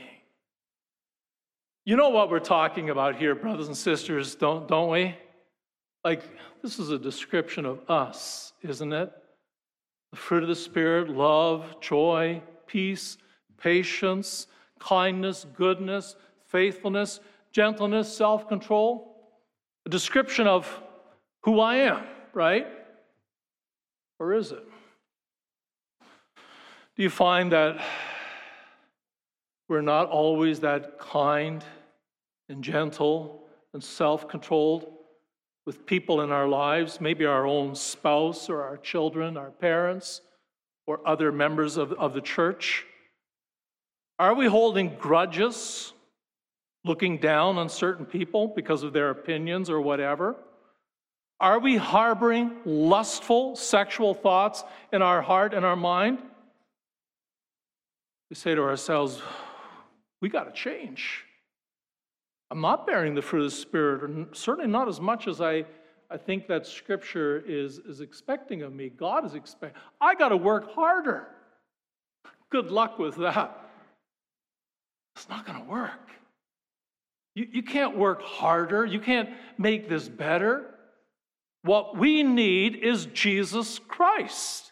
You 1.87 1.97
know 1.97 2.11
what 2.11 2.31
we're 2.31 2.41
talking 2.41 2.91
about 2.91 3.17
here, 3.17 3.35
brothers 3.35 3.69
and 3.69 3.77
sisters, 3.77 4.35
don't, 4.35 4.67
don't 4.69 4.91
we? 4.91 5.15
Like, 6.03 6.23
this 6.63 6.79
is 6.79 6.91
a 6.91 6.99
description 6.99 7.67
of 7.67 7.91
us, 7.91 8.53
isn't 8.63 8.93
it? 8.93 9.13
The 10.11 10.17
fruit 10.17 10.43
of 10.43 10.49
the 10.49 10.57
Spirit 10.57 11.11
love, 11.11 11.81
joy, 11.81 12.43
peace, 12.67 13.19
patience, 13.59 14.47
kindness, 14.79 15.47
goodness, 15.57 16.17
faithfulness, 16.47 17.21
gentleness, 17.53 18.15
self 18.15 18.49
control. 18.49 19.11
A 19.87 19.91
description 19.91 20.47
of 20.47 20.83
who 21.43 21.61
I 21.61 21.77
am, 21.77 22.05
right? 22.35 22.67
Or 24.19 24.35
is 24.35 24.53
it? 24.53 24.65
Do 26.97 27.03
you 27.03 27.11
find 27.11 27.53
that 27.53 27.85
we're 29.69 29.81
not 29.81 30.09
always 30.09 30.61
that 30.61 30.99
kind 30.99 31.65
and 32.49 32.63
gentle 32.63 33.43
and 33.73 33.83
self 33.83 34.29
controlled 34.29 34.87
with 35.67 35.87
people 35.87 36.21
in 36.21 36.31
our 36.31 36.47
lives, 36.47 37.01
maybe 37.01 37.25
our 37.25 37.47
own 37.47 37.75
spouse 37.75 38.49
or 38.49 38.63
our 38.63 38.77
children, 38.77 39.37
our 39.37 39.51
parents, 39.51 40.21
or 40.87 41.01
other 41.07 41.33
members 41.33 41.77
of, 41.77 41.93
of 41.95 42.13
the 42.13 42.21
church? 42.21 42.85
Are 44.19 44.35
we 44.35 44.47
holding 44.47 44.95
grudges, 44.97 45.93
looking 46.85 47.19
down 47.19 47.57
on 47.57 47.69
certain 47.69 48.07
people 48.07 48.49
because 48.49 48.83
of 48.83 48.93
their 48.93 49.11
opinions 49.11 49.71
or 49.71 49.81
whatever? 49.81 50.37
Are 51.41 51.59
we 51.59 51.77
harboring 51.77 52.53
lustful 52.65 53.57
sexual 53.57 54.15
thoughts 54.15 54.65
in 54.93 55.03
our 55.03 55.21
heart 55.21 55.53
and 55.53 55.65
our 55.65 55.77
mind? 55.77 56.19
We 58.31 58.37
say 58.37 58.55
to 58.55 58.63
ourselves, 58.63 59.21
we 60.21 60.29
got 60.29 60.45
to 60.45 60.53
change. 60.53 61.25
I'm 62.51 62.61
not 62.61 62.87
bearing 62.87 63.15
the 63.15 63.23
fruit 63.23 63.45
of 63.45 63.51
the 63.51 63.57
Spirit, 63.57 64.05
or 64.05 64.27
certainly 64.33 64.71
not 64.71 64.89
as 64.89 65.01
much 65.01 65.27
as 65.27 65.41
I, 65.41 65.65
I 66.11 66.17
think 66.17 66.47
that 66.47 66.67
Scripture 66.67 67.43
is, 67.47 67.79
is 67.79 68.01
expecting 68.01 68.63
of 68.63 68.73
me. 68.73 68.91
God 68.91 69.27
is 69.27 69.35
expecting. 69.35 69.81
I 70.01 70.15
got 70.15 70.29
to 70.29 70.37
work 70.37 70.73
harder. 70.73 71.29
Good 72.51 72.71
luck 72.71 72.99
with 72.99 73.17
that. 73.17 73.61
It's 75.17 75.29
not 75.29 75.47
going 75.47 75.63
to 75.63 75.69
work. 75.69 76.11
You, 77.35 77.49
you 77.51 77.63
can't 77.63 77.97
work 77.97 78.23
harder. 78.23 78.87
You 78.87 79.01
can't 79.01 79.31
make 79.59 79.89
this 79.89 80.09
better. 80.09 80.74
What 81.65 81.97
we 81.97 82.23
need 82.23 82.77
is 82.77 83.07
Jesus 83.07 83.79
Christ. 83.79 84.71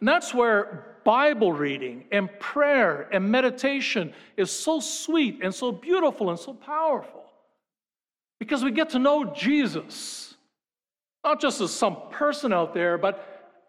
And 0.00 0.08
that's 0.08 0.34
where 0.34 0.96
Bible 1.04 1.52
reading 1.52 2.04
and 2.10 2.28
prayer 2.40 3.08
and 3.12 3.30
meditation 3.30 4.12
is 4.36 4.50
so 4.50 4.80
sweet 4.80 5.40
and 5.42 5.54
so 5.54 5.70
beautiful 5.70 6.30
and 6.30 6.38
so 6.38 6.54
powerful 6.54 7.24
because 8.40 8.64
we 8.64 8.72
get 8.72 8.90
to 8.90 8.98
know 8.98 9.24
Jesus, 9.26 10.34
not 11.22 11.40
just 11.40 11.60
as 11.60 11.70
some 11.70 11.96
person 12.10 12.52
out 12.52 12.74
there, 12.74 12.98
but 12.98 13.24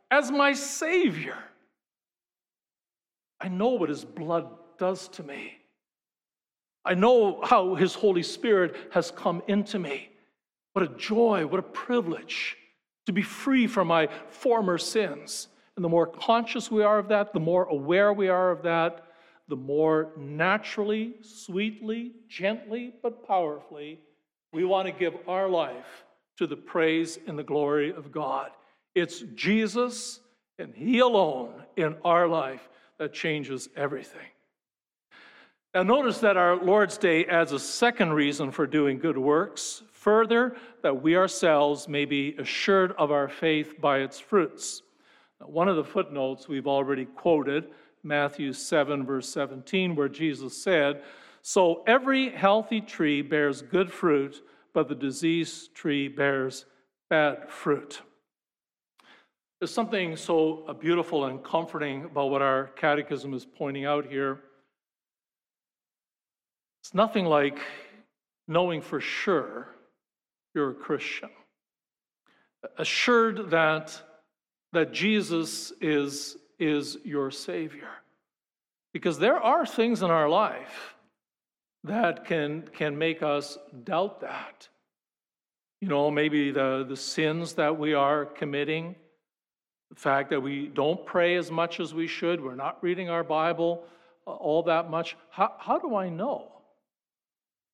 as 0.10 0.32
my 0.32 0.54
Savior. 0.54 1.38
I 3.40 3.48
know 3.48 3.70
what 3.70 3.90
His 3.90 4.06
blood 4.06 4.48
does 4.80 5.08
to 5.10 5.24
me. 5.24 5.54
I 6.84 6.96
know 6.96 7.42
how 7.44 7.76
His 7.76 7.94
Holy 7.94 8.24
Spirit 8.24 8.76
has 8.92 9.12
come 9.12 9.44
into 9.48 9.78
me. 9.78 10.11
What 10.74 10.84
a 10.84 10.96
joy, 10.96 11.46
what 11.46 11.60
a 11.60 11.64
privilege 11.64 12.58
to 13.06 13.14
be 13.14 13.22
free 13.22 13.68
from 13.68 13.88
my 13.88 14.08
former 14.30 14.78
sins 14.78 15.48
and 15.76 15.86
the 15.86 15.90
more 15.90 16.08
conscious 16.08 16.70
we 16.70 16.84
are 16.84 17.00
of 17.00 17.08
that, 17.08 17.34
the 17.34 17.40
more 17.40 17.64
aware 17.64 18.14
we 18.14 18.28
are 18.28 18.52
of 18.52 18.64
that, 18.64 19.06
the 19.48 19.56
more 19.56 20.12
naturally, 20.18 21.16
sweetly, 21.22 22.12
gently, 22.28 22.94
but 23.02 23.26
powerfully 23.28 24.00
we 24.54 24.66
want 24.66 24.88
to 24.88 24.92
give 24.92 25.16
our 25.28 25.48
life 25.48 26.06
to 26.38 26.46
the 26.46 26.56
praise 26.56 27.18
and 27.26 27.38
the 27.38 27.44
glory 27.44 27.92
of 27.94 28.12
God. 28.12 28.52
It's 28.96 29.22
Jesus 29.34 30.20
and 30.60 30.74
He 30.76 31.00
alone 31.00 31.64
in 31.78 31.96
our 32.04 32.28
life 32.28 32.68
that 33.00 33.14
changes 33.14 33.70
everything. 33.76 34.28
Now, 35.74 35.84
notice 35.84 36.20
that 36.20 36.36
our 36.36 36.58
Lord's 36.58 36.98
Day 36.98 37.26
adds 37.26 37.54
a 37.54 37.60
second 37.60 38.12
reason 38.14 38.52
for 38.52 38.68
doing 38.68 39.00
good 39.00 39.18
works. 39.18 39.84
Further, 40.02 40.56
that 40.82 41.04
we 41.04 41.16
ourselves 41.16 41.88
may 41.88 42.06
be 42.06 42.36
assured 42.40 42.94
of 42.94 43.12
our 43.12 43.30
faith 43.30 43.80
by 43.80 44.00
its 44.00 44.20
fruits. 44.20 44.82
One 45.38 45.68
of 45.68 45.76
the 45.76 45.84
footnotes 45.84 46.48
we've 46.48 46.66
already 46.66 47.06
quoted, 47.06 47.68
Matthew 48.02 48.52
7, 48.52 49.06
verse 49.06 49.30
17, 49.30 49.96
where 49.96 50.10
Jesus 50.10 50.58
said, 50.58 51.04
So 51.44 51.84
every 51.86 52.32
healthy 52.32 52.82
tree 52.82 53.22
bears 53.22 53.62
good 53.62 53.94
fruit, 53.94 54.42
but 54.74 54.90
the 54.90 54.96
diseased 54.96 55.76
tree 55.76 56.08
bears 56.08 56.66
bad 57.12 57.48
fruit. 57.48 58.02
There's 59.60 59.72
something 59.72 60.16
so 60.16 60.64
uh, 60.68 60.74
beautiful 60.74 61.26
and 61.26 61.44
comforting 61.44 62.06
about 62.06 62.32
what 62.32 62.42
our 62.42 62.72
catechism 62.76 63.36
is 63.36 63.46
pointing 63.46 63.86
out 63.86 64.08
here. 64.08 64.40
It's 66.82 66.96
nothing 66.96 67.26
like 67.26 67.60
knowing 68.48 68.82
for 68.82 69.00
sure 69.00 69.76
you're 70.54 70.72
a 70.72 70.76
Christian, 70.76 71.30
assured 72.78 73.52
that, 73.52 74.00
that 74.74 74.92
Jesus 74.92 75.72
is, 75.82 76.38
is 76.60 76.98
your 77.04 77.32
Savior. 77.32 77.90
Because 78.94 79.18
there 79.18 79.38
are 79.38 79.66
things 79.66 80.02
in 80.02 80.12
our 80.12 80.30
life 80.30 80.96
that 81.84 82.26
can, 82.26 82.64
can 82.74 82.98
make 82.98 83.24
us 83.24 83.58
doubt 83.84 84.22
that. 84.22 84.68
You 85.80 85.88
know, 85.88 86.12
maybe 86.12 86.52
the, 86.52 86.86
the 86.88 86.98
sins 86.98 87.54
that 87.54 87.80
we 87.80 87.94
are 87.94 88.26
committing 88.26 88.96
the 89.92 90.00
fact 90.00 90.30
that 90.30 90.40
we 90.40 90.68
don't 90.68 91.06
pray 91.06 91.36
as 91.36 91.52
much 91.52 91.82
as 91.82 91.94
we 91.94 92.08
should, 92.08 92.42
we're 92.42 92.56
not 92.56 92.82
reading 92.82 93.10
our 93.10 93.26
Bible 93.26 93.84
uh, 94.26 94.32
all 94.32 94.64
that 94.64 94.90
much. 94.90 95.18
How, 95.30 95.54
how 95.60 95.80
do 95.80 95.96
I 95.96 96.08
know 96.08 96.48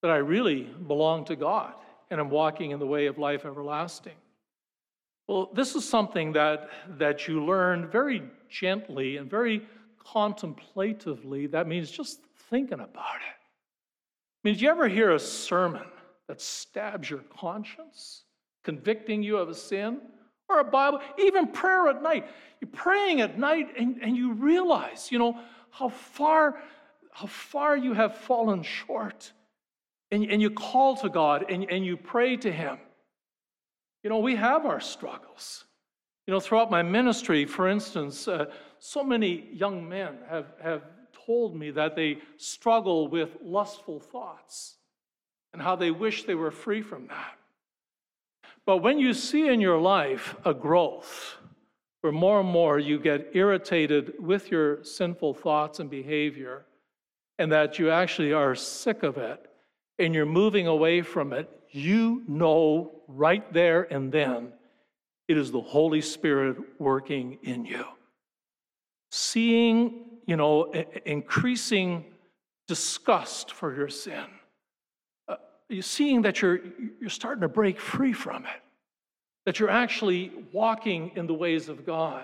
that 0.02 0.10
I 0.10 0.18
really 0.18 0.63
belong 0.63 1.26
to 1.26 1.36
God 1.36 1.74
and 2.10 2.20
am 2.20 2.30
walking 2.30 2.72
in 2.72 2.80
the 2.80 2.86
way 2.86 3.08
of 3.08 3.17
life 3.17 3.46
everlasting? 3.46 4.15
Well, 5.28 5.50
this 5.54 5.76
is 5.76 5.88
something 5.88 6.34
that, 6.34 6.70
that 6.98 7.28
you 7.28 7.43
learn 7.43 7.89
very 7.89 8.24
gently 8.50 9.17
and 9.17 9.30
very 9.30 9.65
contemplatively. 10.00 11.48
That 11.48 11.67
means 11.67 11.91
just 11.91 12.22
thinking 12.50 12.80
about 12.80 12.88
it. 13.15 13.38
I 13.38 14.39
mean, 14.43 14.54
did 14.54 14.62
you 14.62 14.70
ever 14.70 14.88
hear 14.88 15.12
a 15.12 15.20
sermon 15.20 15.86
that 16.28 16.39
stabs 16.39 17.10
your 17.10 17.24
conscience, 17.38 18.24
convicting 18.63 19.22
you 19.22 19.38
of 19.38 19.50
a 19.50 19.56
sin? 19.56 20.00
or 20.50 20.60
a 20.60 20.63
Bible, 20.63 21.00
even 21.17 21.48
prayer 21.48 21.88
at 21.88 22.02
night. 22.02 22.28
You're 22.62 22.70
praying 22.72 23.22
at 23.22 23.38
night 23.38 23.74
and, 23.78 24.00
and 24.02 24.15
you 24.15 24.34
realize, 24.34 25.12
you 25.12 25.20
know, 25.20 25.39
how 25.70 25.89
far, 25.89 26.62
how 27.12 27.28
far 27.28 27.76
you 27.76 27.93
have 27.93 28.17
fallen 28.17 28.63
short. 28.63 29.32
And, 30.12 30.24
and 30.30 30.41
you 30.41 30.50
call 30.50 30.96
to 30.98 31.10
God 31.10 31.46
and, 31.50 31.70
and 31.70 31.86
you 31.86 31.98
pray 31.98 32.38
to 32.38 32.52
Him. 32.52 32.78
You 34.04 34.10
know, 34.10 34.20
we 34.20 34.36
have 34.36 34.65
our 34.65 34.80
struggles. 34.80 35.65
You 36.26 36.34
know, 36.34 36.39
throughout 36.39 36.70
my 36.72 36.82
ministry, 36.82 37.46
for 37.46 37.67
instance, 37.67 38.28
uh, 38.28 38.46
so 38.80 39.04
many 39.04 39.50
young 39.54 39.88
men 39.88 40.17
have, 40.30 40.48
have 40.62 40.84
told 41.26 41.56
me 41.56 41.72
that 41.72 41.96
they 41.96 42.20
struggle 42.38 43.08
with 43.08 43.38
lustful 43.41 44.00
thoughts 44.00 44.76
and 45.54 45.62
how 45.62 45.76
they 45.76 45.91
wish 45.91 46.24
they 46.24 46.36
were 46.36 46.52
free 46.52 46.82
from 46.82 47.08
that. 47.08 47.38
But 48.65 48.78
when 48.78 49.00
you 49.00 49.13
see 49.13 49.48
in 49.48 49.62
your 49.62 49.80
life 49.80 50.36
a 50.46 50.54
growth, 50.54 51.38
where 52.02 52.12
more 52.13 52.41
and 52.41 52.50
more 52.50 52.78
you 52.78 53.00
get 53.00 53.30
irritated 53.34 54.13
with 54.20 54.52
your 54.52 54.84
sinful 54.84 55.34
thoughts 55.34 55.80
and 55.80 55.89
behavior, 55.89 56.65
and 57.39 57.52
that 57.52 57.80
you 57.80 57.89
actually 57.89 58.34
are 58.34 58.56
sick 58.56 59.04
of 59.04 59.17
it, 59.17 59.50
and 59.99 60.13
you're 60.13 60.25
moving 60.25 60.67
away 60.67 61.01
from 61.01 61.33
it, 61.33 61.49
you 61.71 62.23
know 62.27 62.91
right 63.07 63.51
there 63.53 63.83
and 63.83 64.12
then 64.12 64.53
it 65.27 65.38
is 65.38 65.51
the 65.51 65.62
Holy 65.62 66.01
Spirit 66.01 66.57
working 66.79 67.38
in 67.43 67.65
you. 67.65 67.86
Seeing, 69.12 70.05
you 70.25 70.36
know, 70.36 70.71
increasing 71.05 72.05
disgust 72.67 73.51
for 73.51 73.75
your 73.75 73.89
sin 73.89 74.25
uh, 75.27 75.36
you're 75.69 75.81
seeing 75.81 76.21
that 76.21 76.41
you're, 76.41 76.60
you're 76.99 77.10
starting 77.10 77.41
to 77.41 77.47
break 77.47 77.79
free 77.79 78.13
from 78.13 78.45
it, 78.45 78.62
that 79.45 79.60
you're 79.60 79.69
actually 79.69 80.31
walking 80.51 81.12
in 81.15 81.27
the 81.27 81.33
ways 81.33 81.69
of 81.69 81.86
God, 81.86 82.23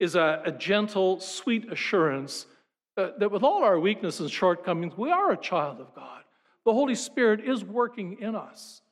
is 0.00 0.14
a, 0.14 0.42
a 0.44 0.52
gentle, 0.52 1.20
sweet 1.20 1.70
assurance 1.72 2.46
that, 2.96 3.18
that 3.20 3.30
with 3.30 3.42
all 3.42 3.62
our 3.64 3.78
weaknesses 3.78 4.20
and 4.20 4.30
shortcomings, 4.30 4.96
we 4.96 5.10
are 5.10 5.32
a 5.32 5.36
child 5.36 5.80
of 5.80 5.94
God. 5.94 6.21
The 6.64 6.72
Holy 6.72 6.94
Spirit 6.94 7.40
is 7.40 7.64
working 7.64 8.18
in 8.20 8.36
us. 8.36 8.82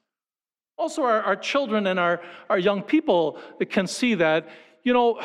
Also, 0.77 1.03
our, 1.03 1.23
our 1.23 1.37
children 1.37 1.87
and 1.87 1.99
our, 1.99 2.21
our 2.49 2.59
young 2.59 2.83
people 2.83 3.39
can 3.69 3.87
see 3.87 4.15
that, 4.15 4.49
you 4.83 4.93
know, 4.93 5.21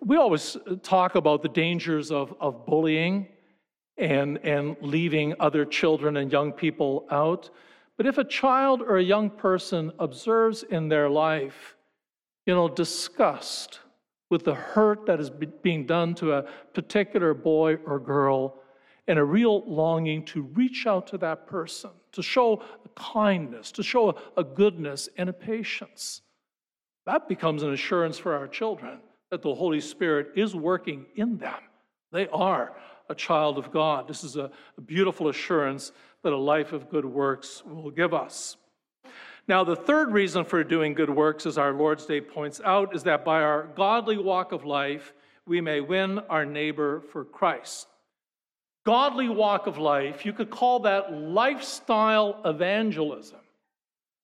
we 0.00 0.16
always 0.16 0.56
talk 0.82 1.14
about 1.14 1.42
the 1.42 1.48
dangers 1.48 2.10
of, 2.10 2.34
of 2.40 2.64
bullying 2.66 3.26
and, 3.96 4.38
and 4.38 4.76
leaving 4.80 5.34
other 5.40 5.64
children 5.64 6.16
and 6.16 6.30
young 6.30 6.52
people 6.52 7.06
out. 7.10 7.50
But 7.96 8.06
if 8.06 8.16
a 8.16 8.24
child 8.24 8.80
or 8.80 8.98
a 8.98 9.02
young 9.02 9.28
person 9.28 9.92
observes 9.98 10.62
in 10.62 10.88
their 10.88 11.10
life, 11.10 11.76
you 12.46 12.54
know, 12.54 12.68
disgust 12.68 13.80
with 14.30 14.44
the 14.44 14.54
hurt 14.54 15.06
that 15.06 15.20
is 15.20 15.30
being 15.30 15.84
done 15.84 16.14
to 16.14 16.34
a 16.34 16.42
particular 16.74 17.34
boy 17.34 17.76
or 17.86 17.98
girl, 17.98 18.54
and 19.08 19.18
a 19.18 19.24
real 19.24 19.64
longing 19.66 20.22
to 20.26 20.42
reach 20.42 20.86
out 20.86 21.06
to 21.08 21.18
that 21.18 21.46
person, 21.46 21.90
to 22.12 22.22
show 22.22 22.62
a 22.84 22.88
kindness, 22.94 23.72
to 23.72 23.82
show 23.82 24.14
a, 24.36 24.44
goodness 24.44 25.08
and 25.16 25.28
a 25.28 25.32
patience, 25.32 26.20
that 27.06 27.26
becomes 27.26 27.62
an 27.62 27.72
assurance 27.72 28.18
for 28.18 28.34
our 28.34 28.46
children 28.46 29.00
that 29.30 29.42
the 29.42 29.54
Holy 29.54 29.80
Spirit 29.80 30.32
is 30.36 30.54
working 30.54 31.06
in 31.16 31.38
them. 31.38 31.60
They 32.12 32.28
are 32.28 32.76
a 33.08 33.14
child 33.14 33.58
of 33.58 33.72
God. 33.72 34.06
This 34.06 34.24
is 34.24 34.36
a, 34.36 34.50
a 34.76 34.80
beautiful 34.80 35.28
assurance 35.28 35.92
that 36.22 36.32
a 36.32 36.36
life 36.36 36.72
of 36.72 36.90
good 36.90 37.04
works 37.04 37.62
will 37.64 37.90
give 37.90 38.12
us. 38.12 38.56
Now, 39.46 39.64
the 39.64 39.76
third 39.76 40.12
reason 40.12 40.44
for 40.44 40.62
doing 40.62 40.92
good 40.92 41.08
works, 41.08 41.46
as 41.46 41.56
our 41.56 41.72
Lord's 41.72 42.04
Day 42.04 42.20
points 42.20 42.60
out, 42.62 42.94
is 42.94 43.04
that 43.04 43.24
by 43.24 43.42
our 43.42 43.68
godly 43.74 44.18
walk 44.18 44.52
of 44.52 44.66
life, 44.66 45.14
we 45.46 45.62
may 45.62 45.80
win 45.80 46.18
our 46.28 46.44
neighbor 46.44 47.00
for 47.12 47.24
Christ. 47.24 47.86
Godly 48.84 49.28
walk 49.28 49.66
of 49.66 49.78
life, 49.78 50.24
you 50.24 50.32
could 50.32 50.50
call 50.50 50.80
that 50.80 51.12
lifestyle 51.12 52.40
evangelism. 52.44 53.40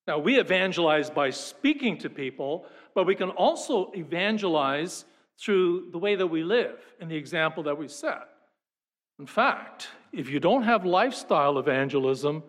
Now, 0.06 0.18
we 0.18 0.38
evangelize 0.38 1.10
by 1.10 1.30
speaking 1.30 1.98
to 1.98 2.10
people, 2.10 2.66
but 2.94 3.06
we 3.06 3.14
can 3.14 3.30
also 3.30 3.90
evangelize 3.94 5.04
through 5.38 5.90
the 5.90 5.98
way 5.98 6.14
that 6.14 6.26
we 6.26 6.42
live 6.42 6.78
and 7.00 7.10
the 7.10 7.16
example 7.16 7.62
that 7.64 7.76
we 7.76 7.88
set. 7.88 8.28
In 9.18 9.26
fact, 9.26 9.88
if 10.12 10.28
you 10.28 10.40
don't 10.40 10.62
have 10.62 10.84
lifestyle 10.84 11.58
evangelism, 11.58 12.42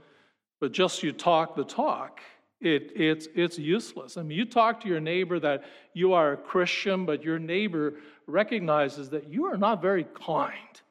but 0.60 0.72
just 0.72 1.04
you 1.04 1.12
talk 1.12 1.56
the 1.56 1.64
talk, 1.64 2.22
it, 2.62 2.92
it's, 2.96 3.28
it's 3.36 3.60
useless. 3.60 4.18
I 4.18 4.24
mean, 4.24 4.38
you 4.38 4.46
talk 4.46 4.82
to 4.82 4.88
your 4.88 5.00
neighbor 5.00 5.40
that 5.40 5.64
you 5.94 6.14
are 6.14 6.34
a 6.34 6.38
Christian, 6.38 7.06
but 7.06 7.24
your 7.24 7.40
neighbor 7.40 7.96
recognizes 8.28 9.10
that 9.12 9.30
you 9.30 9.46
are 9.46 9.58
not 9.58 9.82
very 9.82 10.06
kind. 10.16 10.82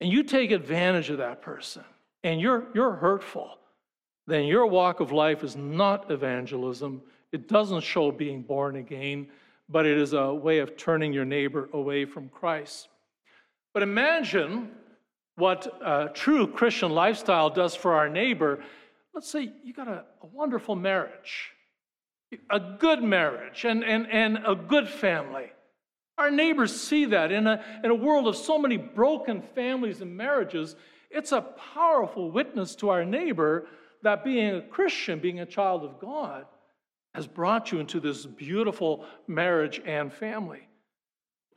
And 0.00 0.10
you 0.10 0.22
take 0.22 0.50
advantage 0.50 1.10
of 1.10 1.18
that 1.18 1.42
person, 1.42 1.84
and 2.22 2.40
you're, 2.40 2.64
you're 2.74 2.92
hurtful, 2.92 3.58
then 4.26 4.44
your 4.44 4.66
walk 4.66 5.00
of 5.00 5.10
life 5.10 5.42
is 5.42 5.56
not 5.56 6.10
evangelism. 6.10 7.02
It 7.32 7.48
doesn't 7.48 7.82
show 7.82 8.12
being 8.12 8.42
born 8.42 8.76
again, 8.76 9.28
but 9.68 9.86
it 9.86 9.98
is 9.98 10.12
a 10.12 10.32
way 10.32 10.58
of 10.58 10.76
turning 10.76 11.12
your 11.12 11.24
neighbor 11.24 11.68
away 11.72 12.04
from 12.04 12.28
Christ. 12.28 12.88
But 13.74 13.82
imagine 13.82 14.70
what 15.36 15.66
a 15.84 16.10
true 16.12 16.46
Christian 16.46 16.92
lifestyle 16.92 17.50
does 17.50 17.74
for 17.74 17.94
our 17.94 18.08
neighbor. 18.08 18.62
Let's 19.14 19.30
say 19.30 19.52
you 19.64 19.72
got 19.72 19.88
a, 19.88 20.04
a 20.22 20.26
wonderful 20.26 20.76
marriage, 20.76 21.50
a 22.50 22.60
good 22.60 23.02
marriage, 23.02 23.64
and, 23.64 23.84
and, 23.84 24.06
and 24.10 24.38
a 24.46 24.54
good 24.54 24.88
family. 24.88 25.50
Our 26.18 26.30
neighbors 26.32 26.78
see 26.78 27.04
that 27.06 27.30
in 27.30 27.46
a, 27.46 27.64
in 27.84 27.90
a 27.90 27.94
world 27.94 28.26
of 28.26 28.36
so 28.36 28.58
many 28.58 28.76
broken 28.76 29.40
families 29.40 30.00
and 30.00 30.16
marriages. 30.16 30.74
It's 31.10 31.32
a 31.32 31.40
powerful 31.40 32.30
witness 32.30 32.74
to 32.76 32.90
our 32.90 33.04
neighbor 33.04 33.68
that 34.02 34.24
being 34.24 34.56
a 34.56 34.62
Christian, 34.62 35.20
being 35.20 35.40
a 35.40 35.46
child 35.46 35.84
of 35.84 36.00
God, 36.00 36.46
has 37.14 37.26
brought 37.26 37.72
you 37.72 37.78
into 37.78 38.00
this 38.00 38.26
beautiful 38.26 39.04
marriage 39.26 39.80
and 39.86 40.12
family. 40.12 40.68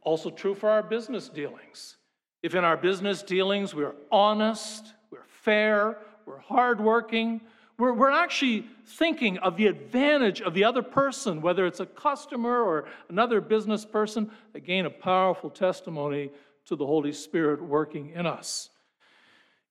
Also 0.04 0.30
true 0.30 0.56
for 0.56 0.70
our 0.70 0.84
business 0.84 1.28
dealings. 1.28 1.98
If 2.42 2.56
in 2.56 2.64
our 2.64 2.78
business 2.78 3.22
dealings 3.22 3.76
we're 3.76 3.96
honest, 4.12 4.94
we're 5.12 5.26
fair, 5.44 5.98
we're 6.26 6.40
hardworking, 6.40 7.42
we're, 7.82 7.94
we're 7.94 8.12
actually 8.12 8.68
thinking 8.86 9.40
of 9.40 9.58
the 9.58 9.66
advantage 9.66 10.40
of 10.40 10.54
the 10.54 10.64
other 10.64 10.84
person, 10.84 11.42
whether 11.42 11.66
it's 11.66 11.80
a 11.80 11.86
customer 11.88 12.62
or 12.62 12.86
another 13.10 13.42
business 13.42 13.86
person, 13.86 14.30
again, 14.54 14.86
a 14.86 14.90
powerful 14.92 15.50
testimony 15.50 16.30
to 16.66 16.76
the 16.76 16.86
Holy 16.86 17.12
Spirit 17.12 17.60
working 17.60 18.12
in 18.12 18.28
us. 18.28 18.70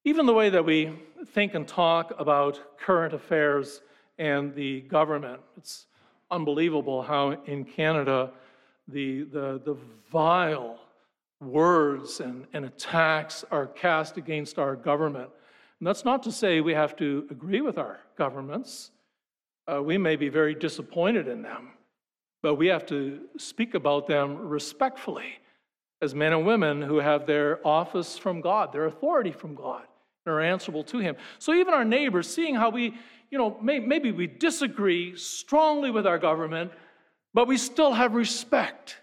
Even 0.03 0.27
the 0.27 0.35
way 0.35 0.51
that 0.51 0.64
we 0.64 0.90
think 1.25 1.55
and 1.55 1.68
talk 1.68 2.12
about 2.18 2.61
current 2.81 3.14
affairs 3.14 3.81
and 4.18 4.53
the 4.57 4.81
government, 4.81 5.40
it's 5.57 5.87
unbelievable 6.33 7.03
how 7.03 7.31
in 7.46 7.64
Canada 7.64 8.33
the, 8.88 9.23
the, 9.23 9.61
the 9.64 9.77
vile 10.11 10.81
words 11.40 12.18
and, 12.18 12.44
and 12.55 12.64
attacks 12.64 13.44
are 13.53 13.68
cast 13.68 14.16
against 14.16 14.59
our 14.59 14.75
government. 14.75 15.31
And 15.80 15.86
that's 15.86 16.04
not 16.04 16.22
to 16.24 16.32
say 16.32 16.60
we 16.60 16.74
have 16.74 16.94
to 16.96 17.26
agree 17.30 17.62
with 17.62 17.78
our 17.78 18.00
governments. 18.16 18.90
Uh, 19.66 19.82
we 19.82 19.96
may 19.98 20.16
be 20.16 20.28
very 20.28 20.54
disappointed 20.54 21.26
in 21.26 21.42
them. 21.42 21.70
but 22.42 22.54
we 22.54 22.68
have 22.68 22.86
to 22.86 23.20
speak 23.36 23.74
about 23.74 24.06
them 24.06 24.48
respectfully 24.48 25.34
as 26.02 26.14
men 26.14 26.32
and 26.32 26.46
women 26.46 26.80
who 26.80 26.96
have 26.96 27.26
their 27.26 27.66
office 27.66 28.16
from 28.16 28.40
God, 28.40 28.72
their 28.72 28.86
authority 28.86 29.32
from 29.32 29.54
God, 29.54 29.82
and 30.24 30.34
are 30.34 30.40
answerable 30.40 30.84
to 30.84 30.98
Him. 30.98 31.16
So 31.38 31.52
even 31.52 31.74
our 31.74 31.84
neighbors, 31.84 32.32
seeing 32.32 32.54
how 32.54 32.70
we, 32.70 32.94
you 33.30 33.38
know, 33.38 33.58
may, 33.60 33.78
maybe 33.78 34.10
we 34.10 34.26
disagree 34.26 35.16
strongly 35.16 35.90
with 35.90 36.06
our 36.06 36.18
government, 36.18 36.72
but 37.34 37.46
we 37.46 37.58
still 37.58 37.92
have 37.92 38.14
respect. 38.14 38.96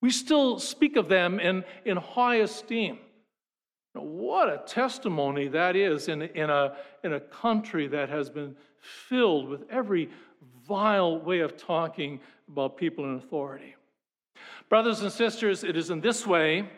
We 0.00 0.10
still 0.10 0.60
speak 0.60 0.96
of 0.96 1.08
them 1.08 1.40
in, 1.40 1.64
in 1.84 1.96
high 1.96 2.36
esteem. 2.36 2.98
What 3.98 4.48
a 4.48 4.62
testimony 4.66 5.48
that 5.48 5.76
is 5.76 6.08
in, 6.08 6.22
in, 6.22 6.50
a, 6.50 6.76
in 7.04 7.14
a 7.14 7.20
country 7.20 7.86
that 7.88 8.08
has 8.08 8.30
been 8.30 8.56
filled 8.80 9.48
with 9.48 9.64
every 9.70 10.10
vile 10.66 11.18
way 11.20 11.40
of 11.40 11.56
talking 11.56 12.20
about 12.48 12.76
people 12.76 13.04
in 13.04 13.14
authority. 13.14 13.74
Brothers 14.68 15.02
and 15.02 15.12
sisters, 15.12 15.64
it 15.64 15.76
is 15.76 15.90
in 15.90 16.00
this 16.00 16.26
way, 16.26 16.68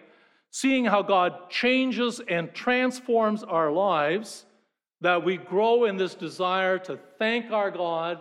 seeing 0.51 0.85
how 0.85 1.03
God 1.03 1.51
changes 1.51 2.21
and 2.29 2.53
transforms 2.55 3.43
our 3.43 3.71
lives, 3.71 4.47
that 5.01 5.25
we 5.25 5.37
grow 5.37 5.85
in 5.85 5.97
this 5.97 6.15
desire 6.15 6.79
to 6.81 6.99
thank 7.19 7.51
our 7.51 7.71
God, 7.71 8.21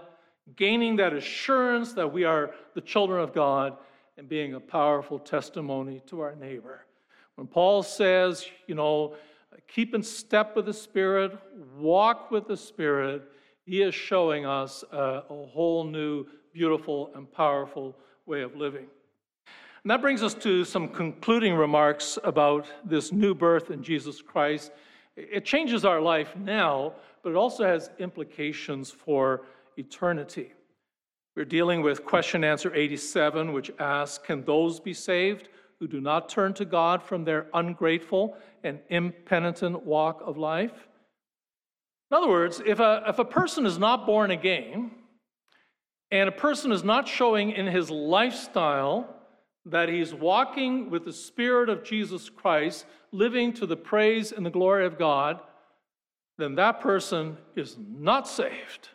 gaining 0.55 0.95
that 0.97 1.13
assurance 1.13 1.93
that 1.93 2.11
we 2.11 2.23
are 2.23 2.53
the 2.75 2.81
children 2.81 3.21
of 3.21 3.33
God, 3.33 3.77
and 4.17 4.27
being 4.27 4.55
a 4.55 4.59
powerful 4.59 5.19
testimony 5.19 6.01
to 6.07 6.21
our 6.21 6.35
neighbor. 6.35 6.86
When 7.37 7.45
Paul 7.45 7.83
says, 7.83 8.47
you 8.65 8.73
know, 8.73 9.13
keep 9.67 9.93
in 9.93 10.01
step 10.01 10.55
with 10.55 10.65
the 10.65 10.73
Spirit, 10.73 11.37
walk 11.77 12.31
with 12.31 12.47
the 12.47 12.57
Spirit, 12.57 13.31
he 13.63 13.83
is 13.83 13.93
showing 13.93 14.47
us 14.47 14.83
a, 14.91 15.23
a 15.29 15.45
whole 15.45 15.83
new, 15.83 16.25
beautiful, 16.51 17.11
and 17.13 17.31
powerful 17.31 17.95
way 18.25 18.41
of 18.41 18.55
living. 18.55 18.87
And 19.83 19.91
that 19.91 20.01
brings 20.01 20.23
us 20.23 20.33
to 20.33 20.65
some 20.65 20.87
concluding 20.87 21.53
remarks 21.53 22.17
about 22.23 22.65
this 22.83 23.11
new 23.11 23.35
birth 23.35 23.69
in 23.69 23.83
Jesus 23.83 24.19
Christ. 24.19 24.71
It 25.15 25.45
changes 25.45 25.85
our 25.85 26.01
life 26.01 26.35
now, 26.35 26.93
but 27.21 27.29
it 27.29 27.35
also 27.35 27.65
has 27.65 27.91
implications 27.99 28.89
for 28.89 29.43
eternity. 29.77 30.53
We're 31.35 31.45
dealing 31.45 31.83
with 31.83 32.03
question 32.03 32.43
answer 32.43 32.73
87, 32.73 33.53
which 33.53 33.69
asks 33.77 34.25
Can 34.25 34.43
those 34.43 34.79
be 34.79 34.95
saved 34.95 35.49
who 35.79 35.87
do 35.87 36.01
not 36.01 36.29
turn 36.29 36.53
to 36.55 36.65
God 36.65 37.03
from 37.03 37.23
their 37.23 37.47
ungrateful 37.53 38.35
and 38.63 38.79
impenitent 38.89 39.85
walk 39.85 40.21
of 40.25 40.37
life? 40.37 40.87
In 42.09 42.17
other 42.17 42.29
words, 42.29 42.61
if 42.65 42.79
a, 42.79 43.03
if 43.07 43.19
a 43.19 43.25
person 43.25 43.65
is 43.65 43.77
not 43.77 44.05
born 44.05 44.31
again, 44.31 44.91
and 46.09 46.29
a 46.29 46.33
person 46.33 46.71
is 46.71 46.83
not 46.83 47.07
showing 47.07 47.51
in 47.51 47.67
his 47.67 47.89
lifestyle 47.89 49.13
that 49.65 49.89
he's 49.89 50.13
walking 50.13 50.89
with 50.89 51.03
the 51.03 51.11
Spirit 51.11 51.67
of 51.67 51.83
Jesus 51.83 52.29
Christ, 52.29 52.85
living 53.11 53.51
to 53.53 53.65
the 53.65 53.75
praise 53.75 54.31
and 54.31 54.45
the 54.45 54.49
glory 54.49 54.85
of 54.85 54.97
God, 54.97 55.41
then 56.37 56.55
that 56.55 56.79
person 56.79 57.37
is 57.55 57.75
not 57.77 58.27
saved, 58.27 58.89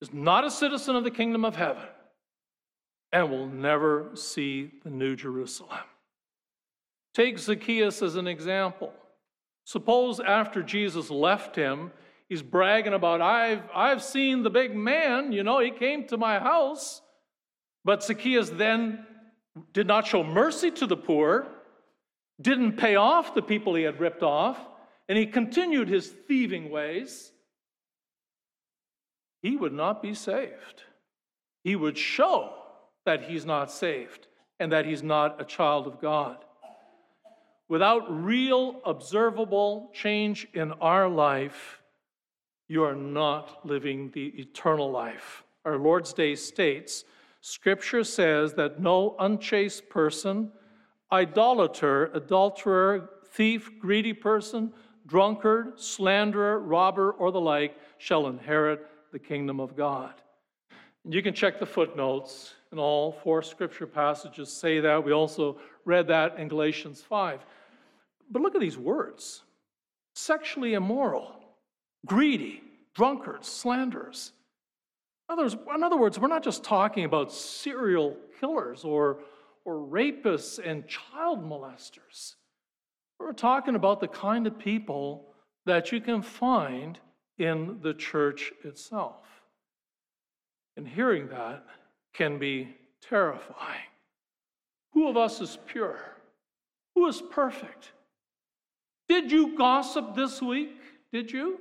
is 0.00 0.12
not 0.12 0.44
a 0.44 0.50
citizen 0.50 0.94
of 0.94 1.02
the 1.02 1.10
kingdom 1.10 1.44
of 1.44 1.56
heaven, 1.56 1.82
and 3.12 3.30
will 3.30 3.46
never 3.46 4.10
see 4.14 4.70
the 4.84 4.90
New 4.90 5.16
Jerusalem. 5.16 5.78
Take 7.14 7.38
Zacchaeus 7.38 8.02
as 8.02 8.16
an 8.16 8.26
example. 8.26 8.92
Suppose 9.64 10.20
after 10.20 10.62
Jesus 10.62 11.10
left 11.10 11.56
him, 11.56 11.90
he's 12.28 12.42
bragging 12.42 12.94
about, 12.94 13.20
I've, 13.20 13.62
I've 13.74 14.02
seen 14.02 14.42
the 14.42 14.50
big 14.50 14.74
man, 14.74 15.32
you 15.32 15.42
know, 15.42 15.58
he 15.60 15.70
came 15.70 16.06
to 16.08 16.16
my 16.16 16.38
house. 16.38 17.02
But 17.84 18.04
Zacchaeus 18.04 18.50
then 18.50 19.06
did 19.72 19.86
not 19.86 20.06
show 20.06 20.22
mercy 20.22 20.70
to 20.72 20.86
the 20.86 20.96
poor, 20.96 21.46
didn't 22.40 22.76
pay 22.76 22.96
off 22.96 23.34
the 23.34 23.42
people 23.42 23.74
he 23.74 23.82
had 23.82 24.00
ripped 24.00 24.22
off, 24.22 24.58
and 25.08 25.18
he 25.18 25.26
continued 25.26 25.88
his 25.88 26.08
thieving 26.08 26.70
ways. 26.70 27.32
He 29.42 29.56
would 29.56 29.72
not 29.72 30.02
be 30.02 30.14
saved. 30.14 30.82
He 31.64 31.76
would 31.76 31.96
show 31.96 32.57
that 33.08 33.22
he's 33.22 33.46
not 33.46 33.70
saved 33.70 34.26
and 34.60 34.70
that 34.70 34.84
he's 34.84 35.02
not 35.02 35.40
a 35.40 35.44
child 35.44 35.86
of 35.86 35.98
God. 35.98 36.44
Without 37.66 38.04
real 38.22 38.82
observable 38.84 39.90
change 39.94 40.46
in 40.52 40.72
our 40.72 41.08
life, 41.08 41.80
you 42.66 42.84
are 42.84 42.94
not 42.94 43.64
living 43.64 44.10
the 44.10 44.26
eternal 44.38 44.90
life. 44.90 45.42
Our 45.64 45.78
Lord's 45.78 46.12
Day 46.12 46.34
states 46.34 47.04
Scripture 47.40 48.04
says 48.04 48.52
that 48.54 48.78
no 48.78 49.16
unchaste 49.18 49.88
person, 49.88 50.52
idolater, 51.10 52.10
adulterer, 52.12 53.08
thief, 53.30 53.70
greedy 53.80 54.12
person, 54.12 54.70
drunkard, 55.06 55.80
slanderer, 55.80 56.58
robber, 56.58 57.12
or 57.12 57.32
the 57.32 57.40
like 57.40 57.74
shall 57.96 58.26
inherit 58.26 58.86
the 59.12 59.18
kingdom 59.18 59.60
of 59.60 59.74
God. 59.74 60.12
You 61.08 61.22
can 61.22 61.32
check 61.32 61.58
the 61.58 61.64
footnotes, 61.64 62.52
and 62.70 62.78
all 62.78 63.12
four 63.12 63.42
scripture 63.42 63.86
passages 63.86 64.52
say 64.52 64.80
that. 64.80 65.04
We 65.04 65.12
also 65.12 65.58
read 65.84 66.08
that 66.08 66.38
in 66.38 66.48
Galatians 66.48 67.02
5. 67.02 67.44
But 68.30 68.42
look 68.42 68.54
at 68.54 68.60
these 68.60 68.78
words 68.78 69.42
sexually 70.14 70.74
immoral, 70.74 71.32
greedy, 72.04 72.60
drunkards, 72.94 73.46
slanderers. 73.46 74.32
In 75.30 75.38
other, 75.82 75.96
words, 75.96 76.18
we're 76.18 76.28
not 76.28 76.42
just 76.42 76.64
talking 76.64 77.04
about 77.04 77.30
serial 77.32 78.16
killers 78.40 78.82
or, 78.82 79.18
or 79.64 79.74
rapists 79.74 80.58
and 80.58 80.86
child 80.88 81.44
molesters. 81.44 82.34
We're 83.20 83.32
talking 83.32 83.74
about 83.74 84.00
the 84.00 84.08
kind 84.08 84.46
of 84.46 84.58
people 84.58 85.26
that 85.66 85.92
you 85.92 86.00
can 86.00 86.22
find 86.22 86.98
in 87.36 87.78
the 87.82 87.94
church 87.94 88.52
itself. 88.64 89.22
And 90.76 90.88
hearing 90.88 91.28
that 91.28 91.64
can 92.18 92.36
be 92.36 92.68
terrifying. 93.08 93.88
Who 94.92 95.08
of 95.08 95.16
us 95.16 95.40
is 95.40 95.56
pure? 95.68 96.00
Who 96.96 97.06
is 97.06 97.22
perfect? 97.30 97.92
Did 99.08 99.30
you 99.30 99.56
gossip 99.56 100.16
this 100.16 100.42
week? 100.42 100.76
Did 101.12 101.30
you? 101.30 101.60